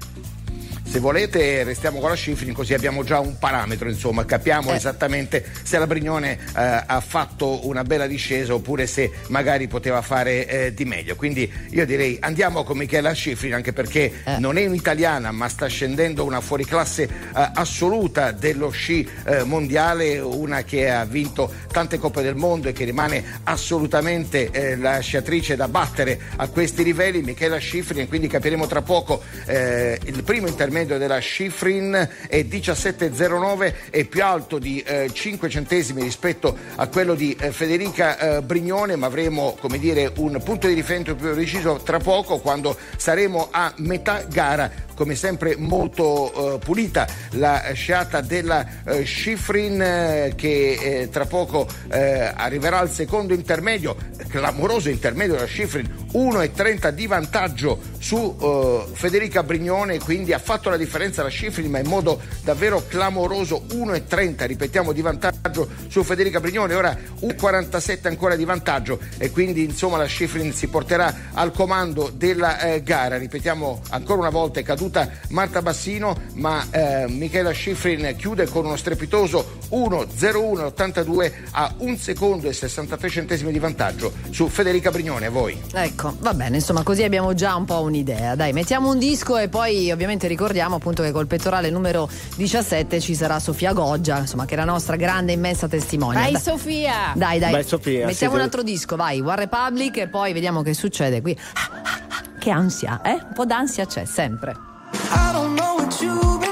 [0.91, 4.77] Se volete restiamo con la Schifrin così abbiamo già un parametro, insomma, capiamo Eh.
[4.77, 10.47] esattamente se la Brignone eh, ha fatto una bella discesa oppure se magari poteva fare
[10.49, 11.15] eh, di meglio.
[11.15, 16.25] Quindi io direi andiamo con Michela Schifrin anche perché non è un'italiana ma sta scendendo
[16.25, 17.09] una fuoriclasse eh,
[17.55, 22.85] assoluta dello sci eh, mondiale, una che ha vinto tante coppe del mondo e che
[22.85, 28.81] rimane assolutamente eh, la sciatrice da battere a questi livelli, Michela Schifrin, quindi capiremo tra
[28.81, 30.47] poco eh, il primo
[30.79, 37.15] intermedio della Schifrin è 17,09 è più alto di eh, 5 centesimi rispetto a quello
[37.15, 41.81] di eh, Federica eh, Brignone, ma avremo come dire un punto di riferimento più preciso
[41.83, 48.83] tra poco quando saremo a metà gara come sempre molto eh, pulita la sciata della
[48.83, 53.95] eh, Schifrin eh, che eh, tra poco eh, arriverà al secondo intermedio,
[54.27, 61.23] clamoroso intermedio della Schifrin, 1,30 di vantaggio su Federica Brignone, quindi ha fatto la differenza
[61.23, 66.97] la Schifrin ma in modo davvero clamoroso, 1,30 ripetiamo di vantaggio su Federica Brignone, ora
[67.21, 73.17] 1,47 ancora di vantaggio e quindi insomma la Schifrin si porterà al comando della gara,
[73.17, 74.88] ripetiamo ancora una volta è caduta
[75.29, 82.53] Marta Bassino ma eh, Michela Schifrin chiude con uno strepitoso 1-0-1-82 a un secondo e
[82.53, 85.61] 63 centesimi di vantaggio su Federica Brignone, a voi.
[85.73, 88.35] Ecco, va bene, insomma, così abbiamo già un po' un'idea.
[88.35, 93.15] Dai, mettiamo un disco e poi ovviamente ricordiamo appunto che col pettorale numero 17 ci
[93.15, 96.19] sarà Sofia Goggia, insomma, che è la nostra grande immensa testimone.
[96.19, 96.41] Vai Dai.
[96.41, 97.13] Sofia!
[97.15, 97.53] Dai, dai.
[97.53, 101.21] Vai, Sofia, Mettiamo sì, un altro disco, vai, One Republic e poi vediamo che succede
[101.21, 101.37] qui.
[102.39, 103.15] Che ansia, eh?
[103.15, 104.77] Un po' d'ansia c'è sempre.
[104.93, 106.48] I don't know what you've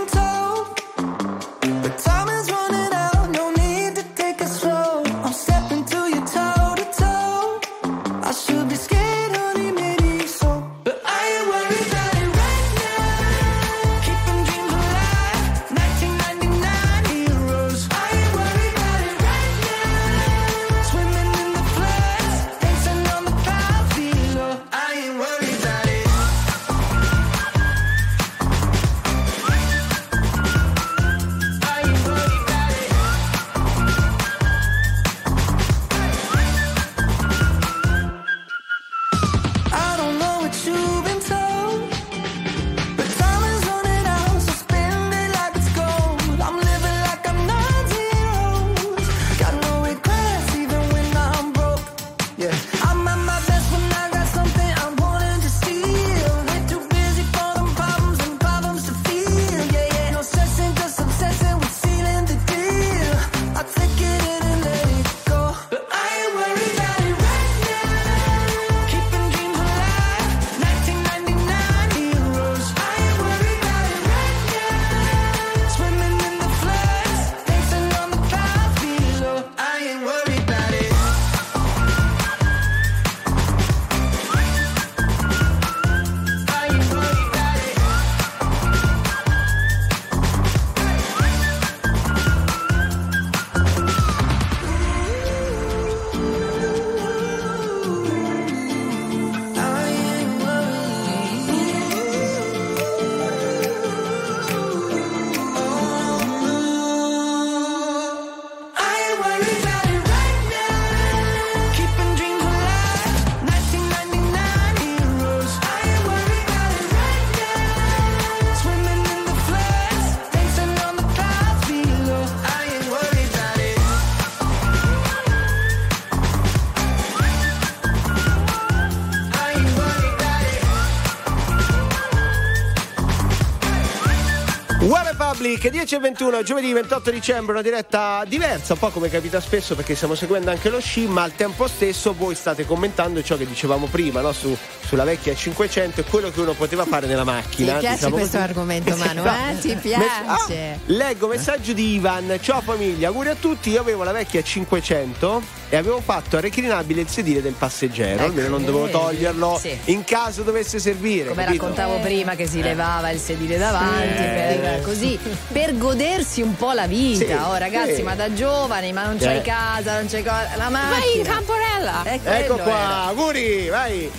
[135.67, 139.75] Music 10 e 21, giovedì 28 dicembre, una diretta diversa, un po' come capita spesso
[139.75, 143.47] perché stiamo seguendo anche lo sci, ma al tempo stesso voi state commentando ciò che
[143.47, 144.31] dicevamo prima, no?
[144.31, 147.75] Su, sulla vecchia 500 e quello che uno poteva fare nella macchina.
[147.75, 148.49] Mi piace diciamo questo così.
[148.49, 149.31] argomento Manu, no.
[149.31, 149.59] eh?
[149.59, 149.81] Ti esatto.
[149.89, 150.71] piace?
[150.73, 155.65] Ah, leggo messaggio di Ivan, ciao famiglia, auguri a tutti, io avevo la vecchia 500
[155.69, 159.77] e avevo fatto reclinabile il sedile del passeggero, ecco, almeno non dovevo toglierlo sì.
[159.87, 161.31] in caso dovesse servire.
[161.31, 161.63] Come capito?
[161.63, 164.59] raccontavo prima che si levava il sedile davanti, sì.
[164.61, 165.19] per, così
[165.57, 167.25] per godersi un po' la vita.
[167.25, 168.03] Sì, oh, ragazzi, sì.
[168.03, 169.41] ma da giovani, ma non c'hai eh.
[169.41, 170.51] casa, non c'hai cosa.
[170.57, 170.99] La macchina.
[170.99, 172.03] Vai in camporella!
[172.05, 173.05] Ecco, qua, era.
[173.05, 174.11] auguri, vai!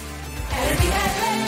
[0.50, 1.47] RTL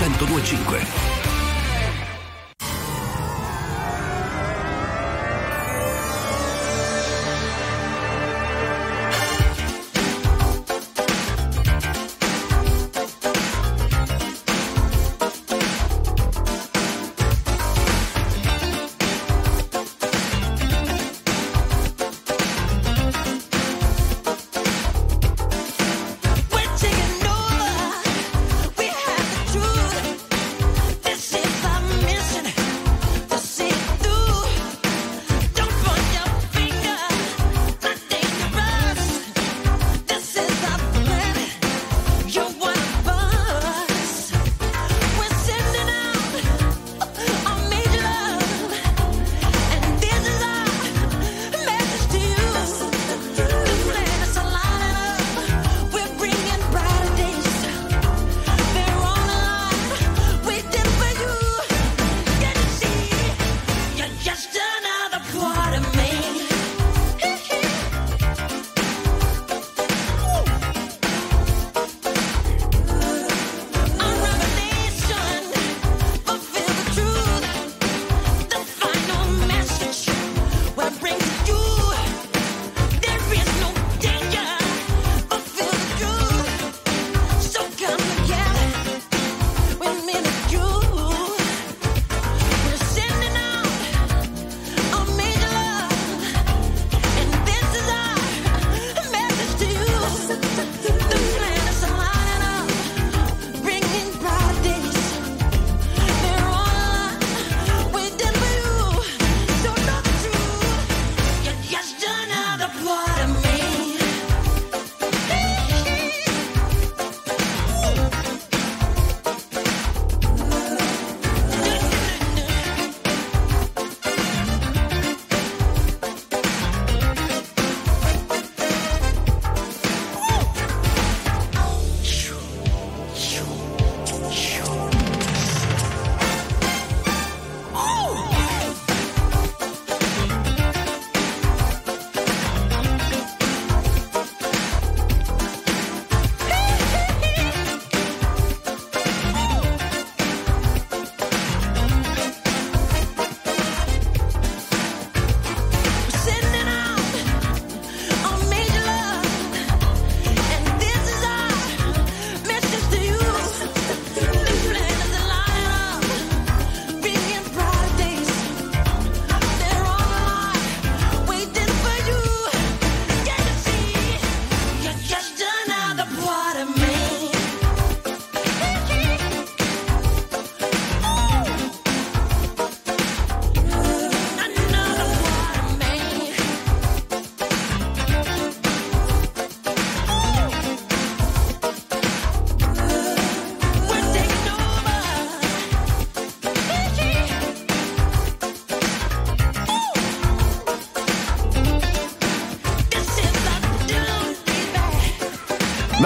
[0.00, 0.79] 1025.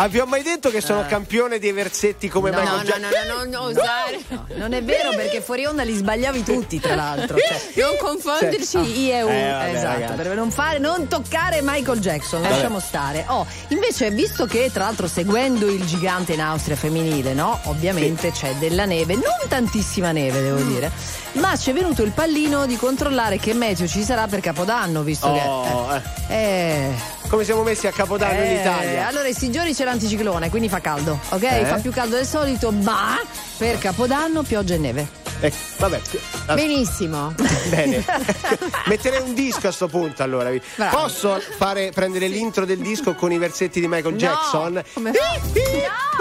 [0.05, 3.27] Ma vi ho mai detto che sono campione dei versetti come No, Michael no, Jackson?
[3.27, 4.21] no, no, no, non osare.
[4.55, 7.39] Non è vero perché fuori onda li sbagliavi tutti, tra l'altro.
[7.39, 9.29] Cioè, Non confonderci I e U.
[9.31, 12.53] Eh, esatto, per non, fare, non toccare Michael Jackson, Vabbè.
[12.53, 13.25] lasciamo stare.
[13.29, 17.59] Oh, invece, visto che tra l'altro seguendo il gigante in Austria femminile, no?
[17.65, 20.69] Ovviamente c'è della neve, non tantissima neve, devo Mm.
[20.69, 20.91] dire.
[21.33, 25.27] Ma ci è venuto il pallino di controllare che meteo ci sarà per Capodanno, visto
[25.29, 26.03] Oh, eh.
[26.27, 26.35] che.
[26.35, 26.93] Eh,
[27.29, 29.07] Come siamo messi a Capodanno in eh, Italia?
[29.09, 31.43] Allora, in sti giorni c'è l'anticiclone, quindi fa caldo, ok?
[31.43, 31.65] Eh?
[31.65, 33.21] Fa più caldo del solito, ma
[33.57, 35.23] per Capodanno pioggia e neve.
[35.41, 36.01] Eh, vabbè.
[36.47, 36.61] vabbè.
[36.61, 37.35] Benissimo.
[37.69, 38.05] Bene.
[38.87, 40.51] Metterei un disco a sto punto allora.
[40.77, 40.97] Bravo.
[40.97, 44.83] Posso fare, prendere l'intro del disco con i versetti di Michael No, Jackson?
[44.95, 46.14] come What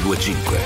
[0.00, 0.65] 1025.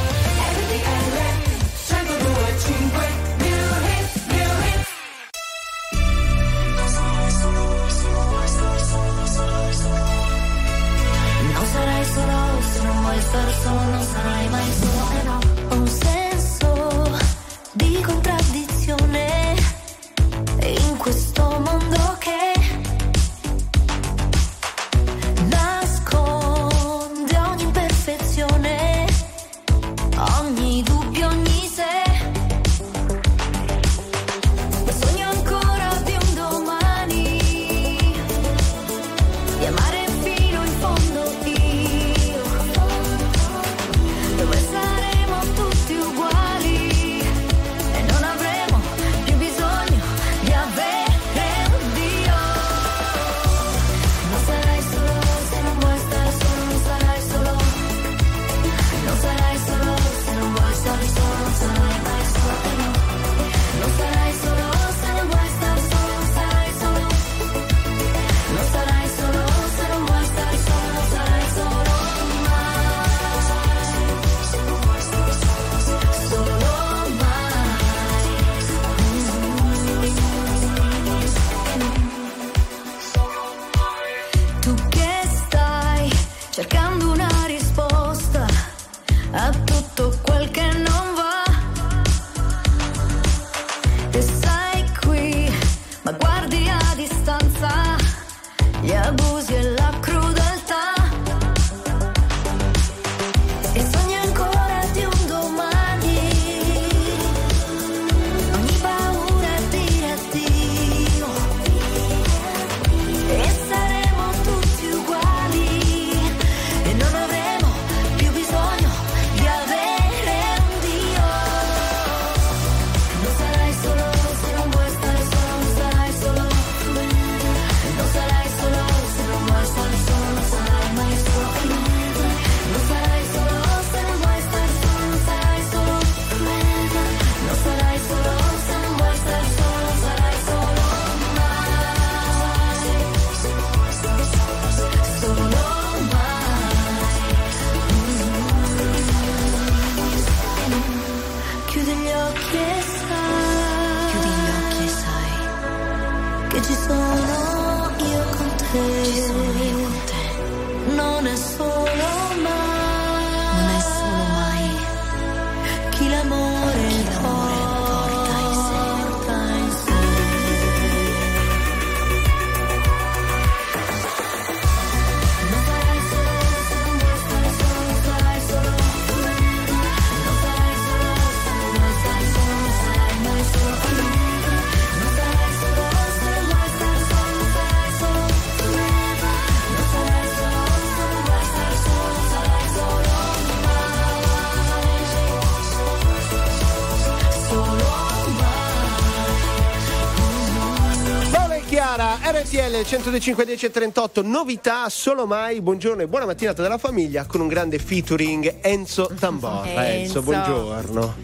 [202.51, 205.61] RTL 125 10 38, novità solo mai.
[205.61, 209.87] Buongiorno e buona mattinata della famiglia con un grande featuring Enzo Tamborra.
[209.87, 210.23] Enzo, Enzo.
[210.23, 211.15] buongiorno.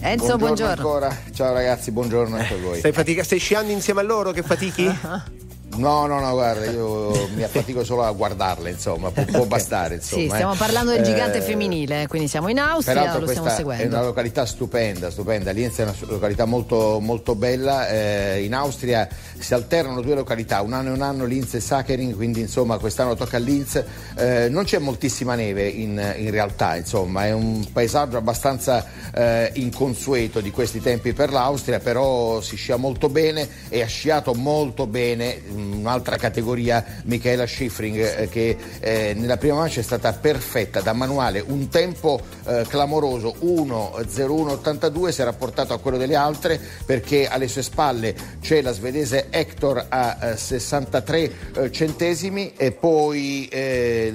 [0.00, 0.72] Enzo, buongiorno.
[0.72, 1.16] ancora.
[1.32, 2.78] Ciao ragazzi, buongiorno anche a voi.
[2.80, 4.84] Stai, fatica- stai sciando insieme a loro che fatichi?
[5.76, 9.96] No, no, no, guarda, io mi affatico solo a guardarle, insomma, può, può bastare.
[9.96, 10.56] Insomma, Sì, stiamo eh.
[10.56, 13.96] parlando del gigante Eh, femminile, quindi siamo in Austria, lo stiamo questa è seguendo.
[13.96, 15.50] una località stupenda, stupenda.
[15.50, 17.88] Lienz è una località molto, molto bella.
[17.88, 22.14] Eh, in Austria si alternano due località, un anno e un anno Linz e Sakering,
[22.14, 23.82] quindi insomma quest'anno tocca a Linz.
[24.16, 30.40] Eh, non c'è moltissima neve in, in realtà, insomma, è un paesaggio abbastanza eh, inconsueto
[30.40, 35.40] di questi tempi per l'Austria, però si scia molto bene e ha sciato molto bene
[35.72, 41.42] un'altra categoria, Michaela Schifring, eh, che eh, nella prima manche è stata perfetta da manuale,
[41.46, 47.62] un tempo eh, clamoroso 1.01.82 si era portato a quello delle altre perché alle sue
[47.62, 53.48] spalle c'è la svedese Hector a eh, 63 eh, centesimi e poi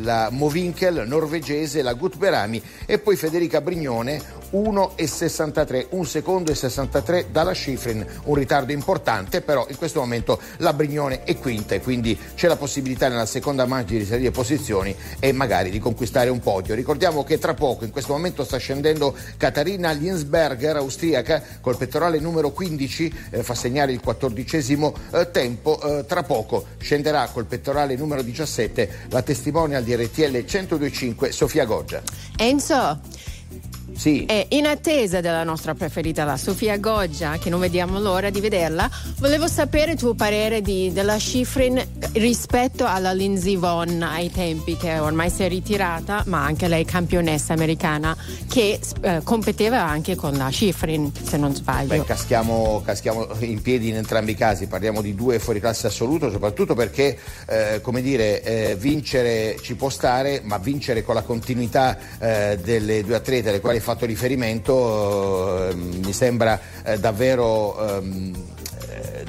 [0.02, 4.22] la Movinkel norvegese, la Gutberami e poi Federica Brignone
[4.52, 10.74] 1,63, un secondo e 63 dalla Schifrin, un ritardo importante, però in questo momento la
[10.74, 15.32] Brignone è quinta e quindi c'è la possibilità nella seconda manche di risalire posizioni e
[15.32, 16.76] magari di conquistare un podio.
[16.76, 22.52] Ricordiamo che tra poco, in questo momento sta scendendo Katarina Linsberger, austriaca, col pettorale numero
[22.52, 28.22] 15, eh, fa segnare il quattordicesimo eh, tempo, Eh, tra poco scenderà col pettorale numero
[28.22, 32.02] 17 la testimonial di RTL 1025 Sofia Goggia.
[32.38, 33.00] Enzo,
[34.00, 34.24] Sì.
[34.26, 38.90] eh, in attesa della nostra preferita, la Sofia Goggia, che non vediamo l'ora di vederla,
[39.18, 45.00] volevo sapere il tuo parere di- della Schifrin rispetto alla Lindsey Vonn ai tempi, che
[45.00, 48.16] ormai si è ritirata, ma anche lei campionessa americana,
[48.48, 51.90] che eh, competeva anche con la Schifrin, se non sbaglio.
[51.90, 56.74] Beh, caschiamo, caschiamo in piedi in entrambi i casi, parliamo di due fuoriclasse assoluto, soprattutto
[56.74, 57.18] perché,
[57.48, 63.04] eh, come dire, eh, vincere ci può stare, ma vincere con la continuità eh, delle
[63.04, 68.58] due atlete alle quali fatto riferimento eh, mi sembra eh, davvero...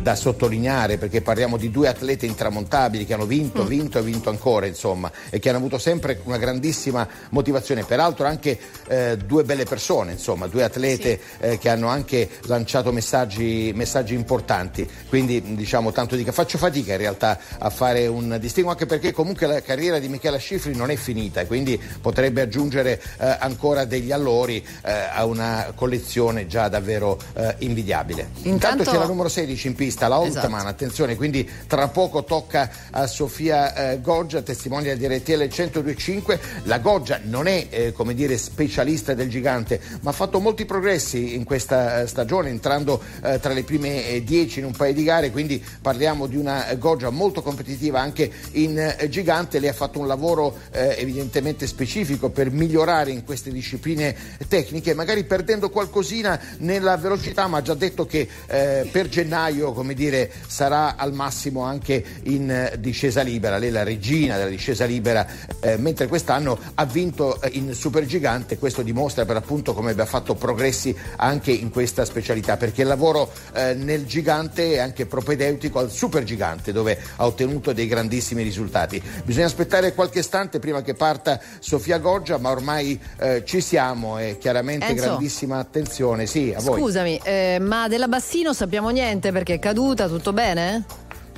[0.00, 4.66] da sottolineare perché parliamo di due atlete intramontabili che hanno vinto, vinto e vinto ancora
[4.66, 7.84] insomma e che hanno avuto sempre una grandissima motivazione.
[7.84, 8.58] Peraltro anche
[8.88, 14.88] eh, due belle persone insomma due atlete eh, che hanno anche lanciato messaggi, messaggi importanti.
[15.08, 19.46] Quindi diciamo tanto dica faccio fatica in realtà a fare un distinguo anche perché comunque
[19.46, 24.12] la carriera di Michela Scifri non è finita e quindi potrebbe aggiungere eh, ancora degli
[24.12, 28.28] allori eh, a una collezione già davvero eh, invidiabile.
[28.42, 33.06] Intanto- c'è la numero 16 in pista, la Holtman, attenzione, quindi tra poco tocca a
[33.06, 36.40] Sofia eh, Goggia, testimonia di RTL 1025.
[36.64, 41.34] La Goggia non è, eh, come dire, specialista del gigante, ma ha fatto molti progressi
[41.34, 45.04] in questa eh, stagione, entrando eh, tra le prime eh, 10 in un paio di
[45.04, 49.58] gare, quindi parliamo di una eh, Goggia molto competitiva anche in eh, gigante.
[49.58, 54.14] Lei ha fatto un lavoro eh, evidentemente specifico per migliorare in queste discipline
[54.48, 59.94] tecniche, magari perdendo qualcosina nella velocità, ma ha già detto che eh, per gennaio come
[59.94, 63.56] dire, sarà al massimo anche in eh, discesa libera.
[63.56, 65.26] Lei è la regina della discesa libera,
[65.58, 68.58] eh, mentre quest'anno ha vinto eh, in Supergigante.
[68.58, 73.32] Questo dimostra per appunto come abbia fatto progressi anche in questa specialità, perché il lavoro
[73.54, 79.02] eh, nel gigante è anche propedeutico al supergigante, dove ha ottenuto dei grandissimi risultati.
[79.24, 84.36] Bisogna aspettare qualche istante prima che parta Sofia Goggia, ma ormai eh, ci siamo e
[84.38, 85.04] chiaramente Enzo.
[85.04, 86.26] grandissima attenzione.
[86.26, 86.78] Sì, a voi.
[86.80, 90.84] Scusami, eh, ma della Bassino sappiamo niente perché caduta, tutto bene?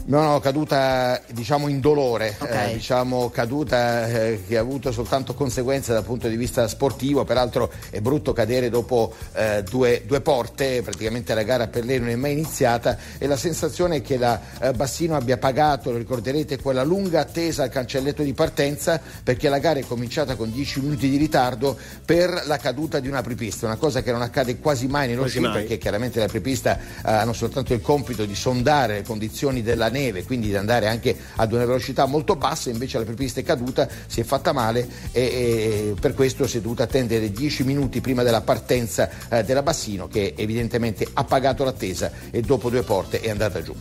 [0.05, 2.51] No, no, caduta diciamo in dolore, Ok.
[2.51, 7.71] eh, diciamo caduta eh, che ha avuto soltanto conseguenze dal punto di vista sportivo, peraltro
[7.89, 12.17] è brutto cadere dopo eh, due, due porte, praticamente la gara per lei non è
[12.17, 16.83] mai iniziata e la sensazione è che la eh, Bassino abbia pagato, lo ricorderete, quella
[16.83, 21.17] lunga attesa al cancelletto di partenza perché la gara è cominciata con 10 minuti di
[21.17, 25.29] ritardo per la caduta di una apripista, una cosa che non accade quasi mai nello
[25.29, 29.91] sci perché chiaramente le apripista eh, hanno soltanto il compito di sondare le condizioni della
[29.93, 33.89] neve, quindi di andare anche ad una velocità molto bassa, invece la apripista è caduta,
[34.07, 38.25] si è fatta male e, e per questo si è dovuta attendere 10 minuti prima
[38.25, 43.31] della partenza eh, della Bassino che evidentemente ha pagato l'attesa e dopo due porte è
[43.31, 43.75] andata giù.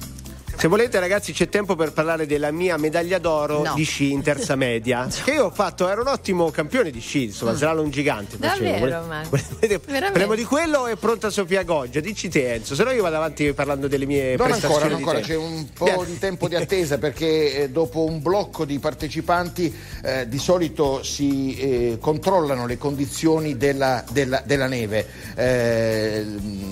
[0.58, 3.74] Se volete, ragazzi, c'è tempo per parlare della mia medaglia d'oro No.
[3.74, 5.08] di sci in terza media.
[5.24, 8.38] che io ho fatto, ero un ottimo campione di sci, insomma, slalom gigante.
[8.40, 8.70] facevo.
[8.70, 10.10] Davvero, Vole- ma- volete- Veramente?
[10.12, 12.00] Parliamo di quello è pronta Sofia Goggia?
[12.00, 14.94] Dici te, Enzo, se no io vado avanti parlando delle mie Non prestazioni.
[14.94, 16.06] ancora, ancora, c'è un po' Bien.
[16.06, 19.74] di tempo di attesa perché eh, dopo un blocco di partecipanti
[20.04, 25.08] eh, di solito si eh, controllano le condizioni della, della- della neve.
[25.36, 26.24] Eh,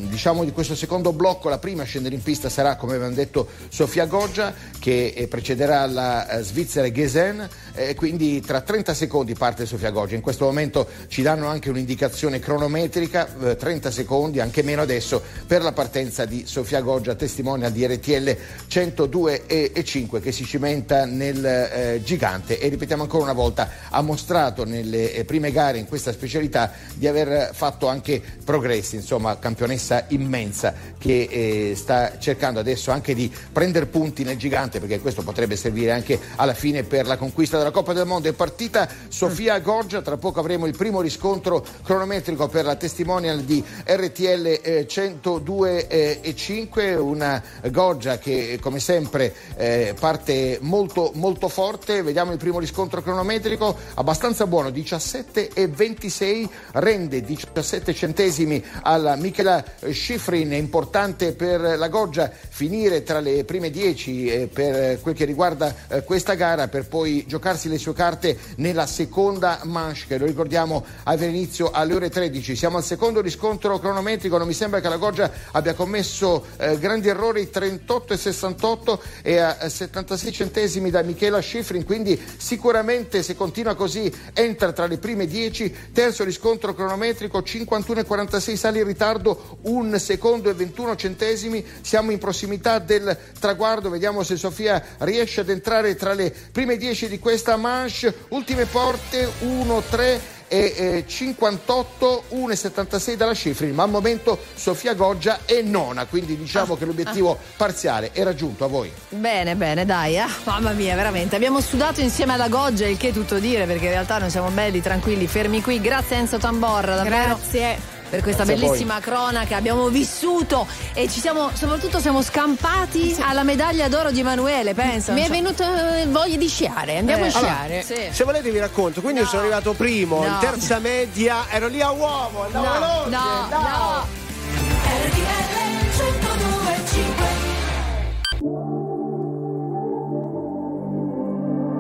[0.10, 3.48] diciamo di questo secondo blocco la prima a scendere in pista sarà, come avevamo detto,
[3.70, 7.48] Sofia Goggia che eh, precederà la eh, Svizzera Gesen
[7.80, 10.16] e quindi tra 30 secondi parte Sofia Goggia.
[10.16, 15.62] In questo momento ci danno anche un'indicazione cronometrica, eh, 30 secondi, anche meno adesso, per
[15.62, 18.36] la partenza di Sofia Goggia, testimonial di RTL
[18.68, 23.70] 102 e, e 5 che si cimenta nel eh, gigante e ripetiamo ancora una volta,
[23.90, 29.40] ha mostrato nelle eh, prime gare in questa specialità di aver fatto anche progressi, insomma
[29.40, 35.22] campionessa immensa che eh, sta cercando adesso anche di prendere punti nel gigante perché questo
[35.22, 38.30] potrebbe servire anche alla fine per la conquista della Coppa del Mondo.
[38.30, 38.88] È partita.
[39.08, 44.88] Sofia Goggia, tra poco avremo il primo riscontro cronometrico per la testimonial di RTL eh,
[44.88, 47.42] 102 eh, e 5, una
[47.72, 54.48] Goggia che come sempre eh, parte molto molto forte, vediamo il primo riscontro cronometrico, abbastanza
[54.48, 62.32] buono, 17 e 26, rende 17 centesimi alla Michela Schifrin, è importante per la Goggia
[62.50, 67.26] finire tra le prime 10 eh, per quel che riguarda eh, questa gara per poi
[67.50, 72.56] giocarsi le sue carte nella seconda manche che lo ricordiamo aveva inizio alle ore 13
[72.56, 77.08] siamo al secondo riscontro cronometrico non mi sembra che la Goggia abbia commesso eh, grandi
[77.08, 83.74] errori 38 e 68 a eh, 76 centesimi da Michela Schifrin quindi sicuramente se continua
[83.74, 89.58] così entra tra le prime 10 terzo riscontro cronometrico 51 e 46 sale in ritardo
[89.64, 91.66] un secondo e 21 centesimi.
[91.82, 97.08] Siamo in prossimità del traguardo vediamo se Sofia riesce ad entrare tra le prime 10
[97.08, 103.90] di questa manche ultime porte 1 3 e eh, 58 1,76 dalla Schifrin ma al
[103.90, 109.56] momento Sofia Goggia è nona quindi diciamo che l'obiettivo parziale è raggiunto a voi Bene,
[109.56, 111.36] bene, dai, ah, mamma mia, veramente.
[111.36, 114.50] Abbiamo sudato insieme alla Goggia, il che è tutto dire, perché in realtà noi siamo
[114.50, 115.82] belli, tranquilli, fermi qui.
[115.82, 117.36] Grazie Enzo Tamborra, davvero.
[117.36, 117.99] Grazie.
[118.10, 123.88] Per questa Grazie bellissima cronaca abbiamo vissuto e ci siamo, soprattutto siamo scampati alla medaglia
[123.88, 125.14] d'oro di Emanuele, pensa.
[125.14, 125.64] Mi è venuto
[126.08, 127.84] voglia di sciare, andiamo Eh, a allora, sciare.
[127.84, 128.08] sì.
[128.12, 130.26] Se volete vi racconto, quindi io sono arrivato primo, No.
[130.26, 134.08] in terza media, ero lì a uomo, andavo No, veloce, no, andavo.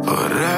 [0.03, 0.48] Vorrei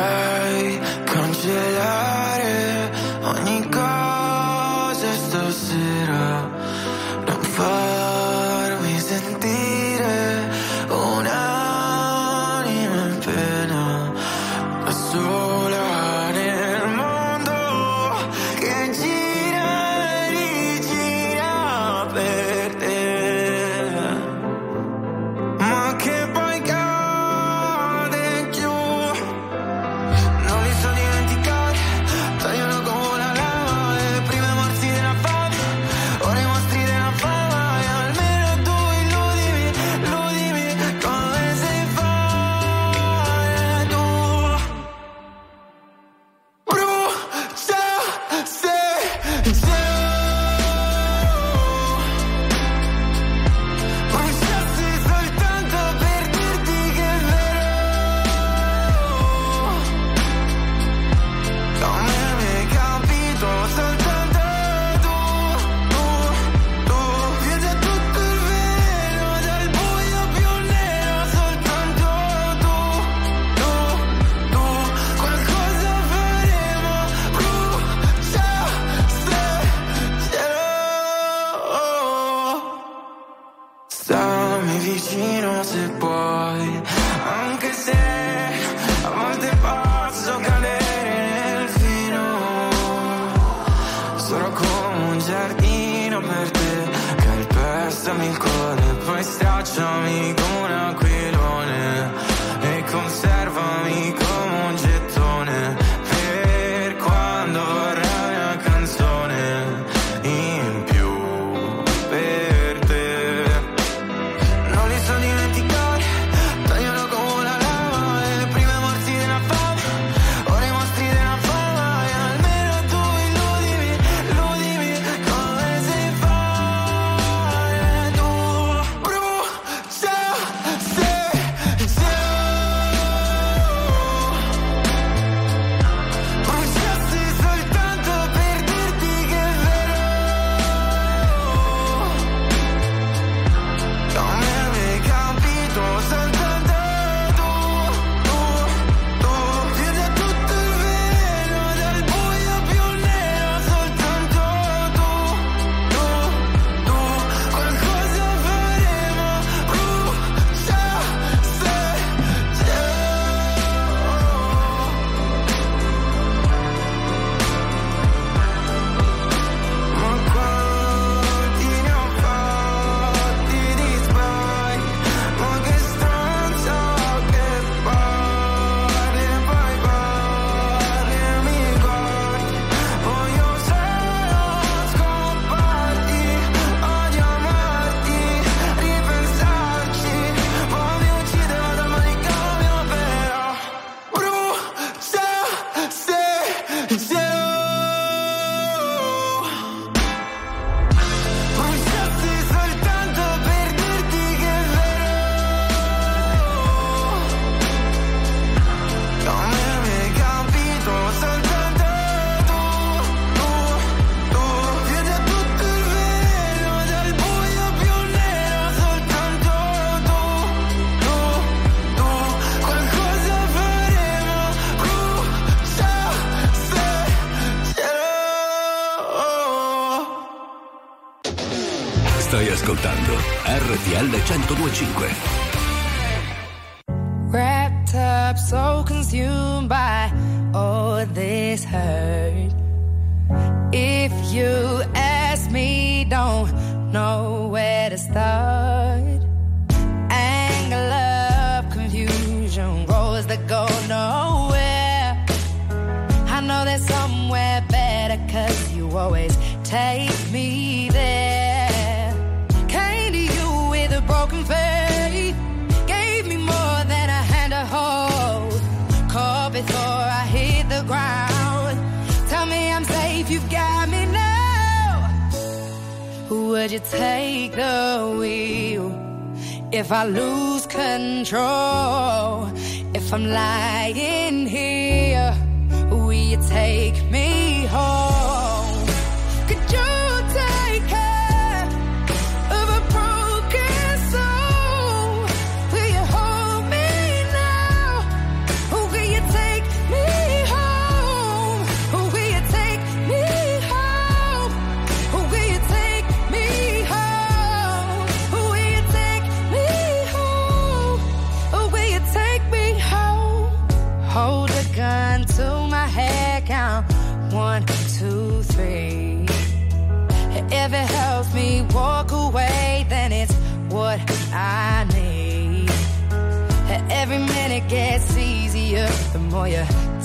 [328.71, 329.63] happier the more you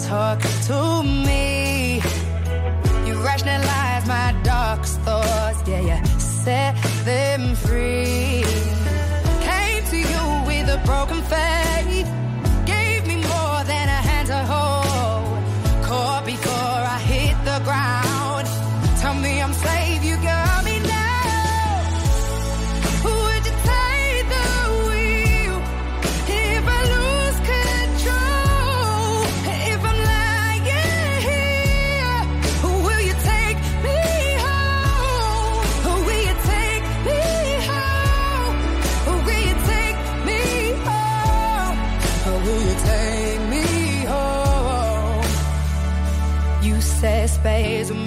[0.08, 1.96] talk to me.
[3.06, 8.44] You rationalize my darkest thoughts, yeah, you set them free.
[9.42, 11.85] Came to you with a broken face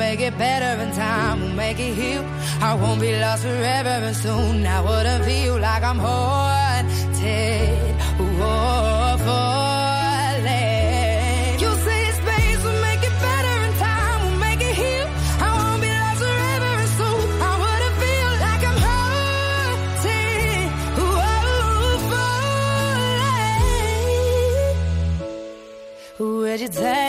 [0.09, 2.23] make it better in time, will make it heal.
[2.69, 7.95] I won't be lost forever, and soon I wouldn't feel like I'm haunted.
[8.19, 10.39] Oh, falling.
[11.63, 15.07] You say space will make it better, and time will make it heal.
[15.47, 20.69] I won't be lost forever, and soon I wouldn't feel like I'm haunted
[21.05, 21.35] or
[22.09, 23.17] falling.
[26.41, 27.08] Where'd you take?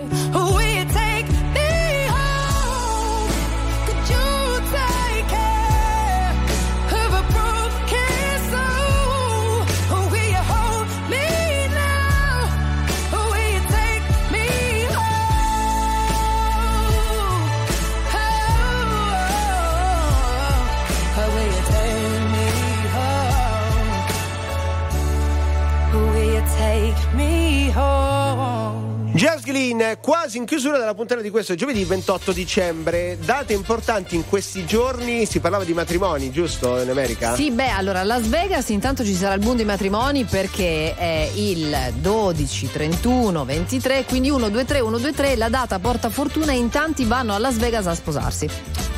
[29.99, 33.17] Quasi in chiusura della puntata di questo giovedì 28 dicembre.
[33.19, 37.33] Date importanti in questi giorni, si parlava di matrimoni, giusto in America?
[37.33, 41.31] Sì, beh, allora a Las Vegas intanto ci sarà il boom dei matrimoni perché è
[41.33, 46.51] il 12, 31, 23, quindi 1, 2, 3, 1, 2, 3, la data porta fortuna
[46.51, 48.49] e in tanti vanno a Las Vegas a sposarsi.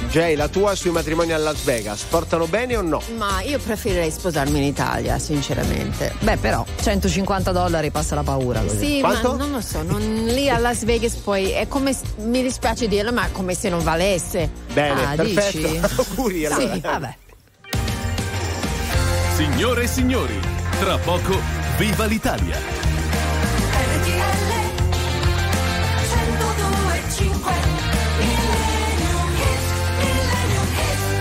[0.10, 3.02] Jay, la tua sui matrimoni a Las Vegas, portano bene o no?
[3.18, 6.14] Ma io preferirei sposarmi in Italia, sinceramente.
[6.20, 8.60] Beh, però 150 dollari passa la paura.
[8.60, 8.78] Così.
[8.78, 12.88] Sì, ma non lo so, non- lì a Las Vegas poi è come, mi dispiace
[12.88, 14.50] dirlo, ma come se non valesse.
[14.74, 15.68] Bene, Ah, perfetto.
[15.68, 15.78] dici?
[16.18, 16.74] Auguri allora.
[16.74, 17.16] Sì, vabbè.
[19.36, 20.40] Signore e signori,
[20.80, 21.40] tra poco,
[21.78, 22.83] viva l'Italia!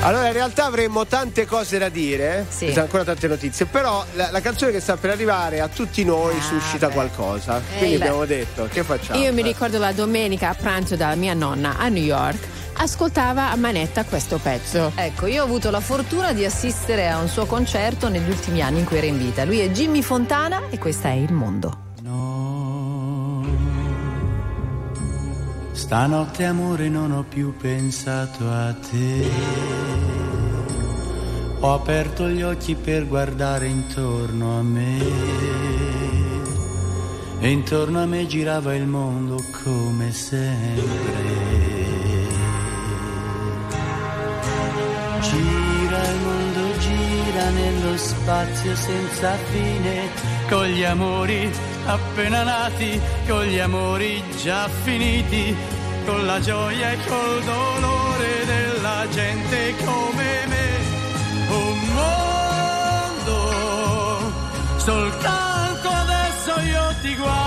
[0.05, 2.67] Allora, in realtà avremmo tante cose da dire, Sì.
[2.67, 6.05] ci sono ancora tante notizie, però la, la canzone che sta per arrivare a tutti
[6.05, 7.61] noi suscita qualcosa.
[7.79, 8.05] Quindi Eh, beh.
[8.07, 9.21] abbiamo detto, che facciamo?
[9.21, 9.45] Io mi Eh.
[9.45, 12.37] ricordo la domenica a pranzo dalla mia nonna a New York,
[12.79, 14.91] ascoltava a manetta questo pezzo.
[14.97, 18.81] Ecco, io ho avuto la fortuna di assistere a un suo concerto negli ultimi anni
[18.81, 19.45] in cui era in vita.
[19.45, 21.91] Lui è Jimmy Fontana e questa è Il Mondo.
[25.93, 29.29] Stanotte amore non ho più pensato a te.
[31.61, 34.99] Ho aperto gli occhi per guardare intorno a me.
[37.41, 40.81] E intorno a me girava il mondo come sempre.
[45.21, 50.09] Gira il mondo, gira nello spazio senza fine,
[50.49, 51.51] con gli amori
[51.87, 55.55] appena nati, con gli amori già finiti,
[56.05, 60.81] con la gioia e col dolore della gente come me.
[61.49, 63.39] Un mondo,
[64.79, 67.41] soltanto adesso io ti guardo,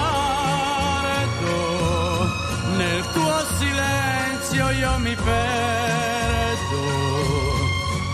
[2.78, 6.84] nel tuo silenzio io mi perdo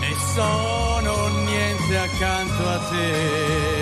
[0.00, 3.81] e sono niente accanto a te.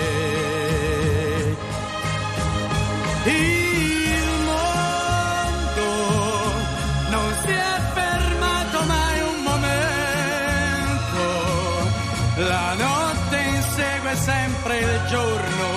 [14.11, 15.69] Insegue sempre il giorno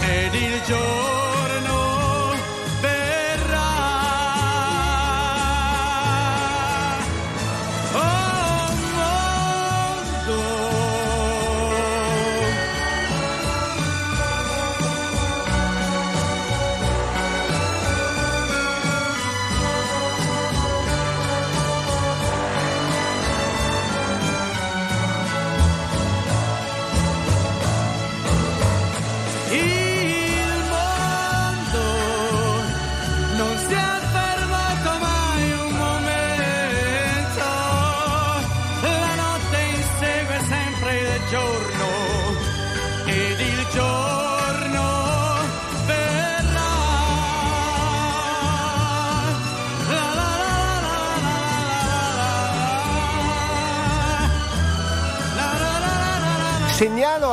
[0.00, 1.29] ed il giorno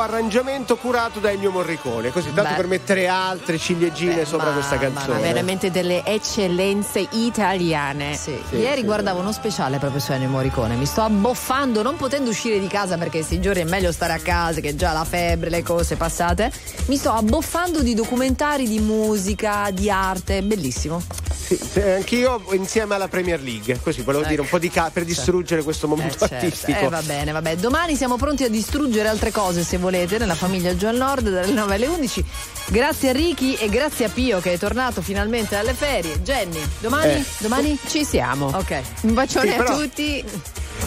[0.00, 2.56] Arrangiamento curato da Ennio Morricone, così tanto Beh.
[2.56, 5.14] per mettere altre ciliegine sopra questa canzone.
[5.14, 8.14] Ma veramente delle eccellenze italiane.
[8.16, 12.58] Sì, Ieri guardavo uno speciale proprio su Ennio Morricone, mi sto abboffando, non potendo uscire
[12.60, 15.62] di casa perché questi giorni è meglio stare a casa che già la febbre, le
[15.62, 16.50] cose passate.
[16.86, 21.02] Mi sto abboffando di documentari di musica, di arte, bellissimo.
[21.48, 25.04] Sì, sì, anch'io insieme alla Premier League, così volevo dire un po' di ca- per
[25.06, 26.34] distruggere questo momento Eh, certo.
[26.44, 26.78] artistico.
[26.78, 27.56] Eh, va bene, vabbè.
[27.56, 31.52] Domani siamo pronti a distruggere altre cose, se volete, nella famiglia Gio al Nord dalle
[31.52, 32.24] 9 alle 11.
[32.66, 36.20] Grazie a Ricky e grazie a Pio che è tornato finalmente dalle ferie.
[36.22, 37.12] Jenny, domani?
[37.12, 37.24] Eh.
[37.38, 37.78] Domani?
[37.86, 38.46] Ci siamo.
[38.54, 38.80] Ok.
[39.02, 40.24] Un bacione Sì, però- a tutti.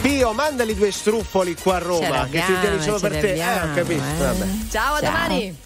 [0.00, 3.34] Pio, mandali due struffoli qua a Roma, che ci tieni solo per te.
[3.34, 4.02] Eh, ho capito.
[4.02, 4.22] eh.
[4.24, 4.46] Vabbè.
[4.70, 5.10] Ciao, a Ciao.
[5.12, 5.56] domani.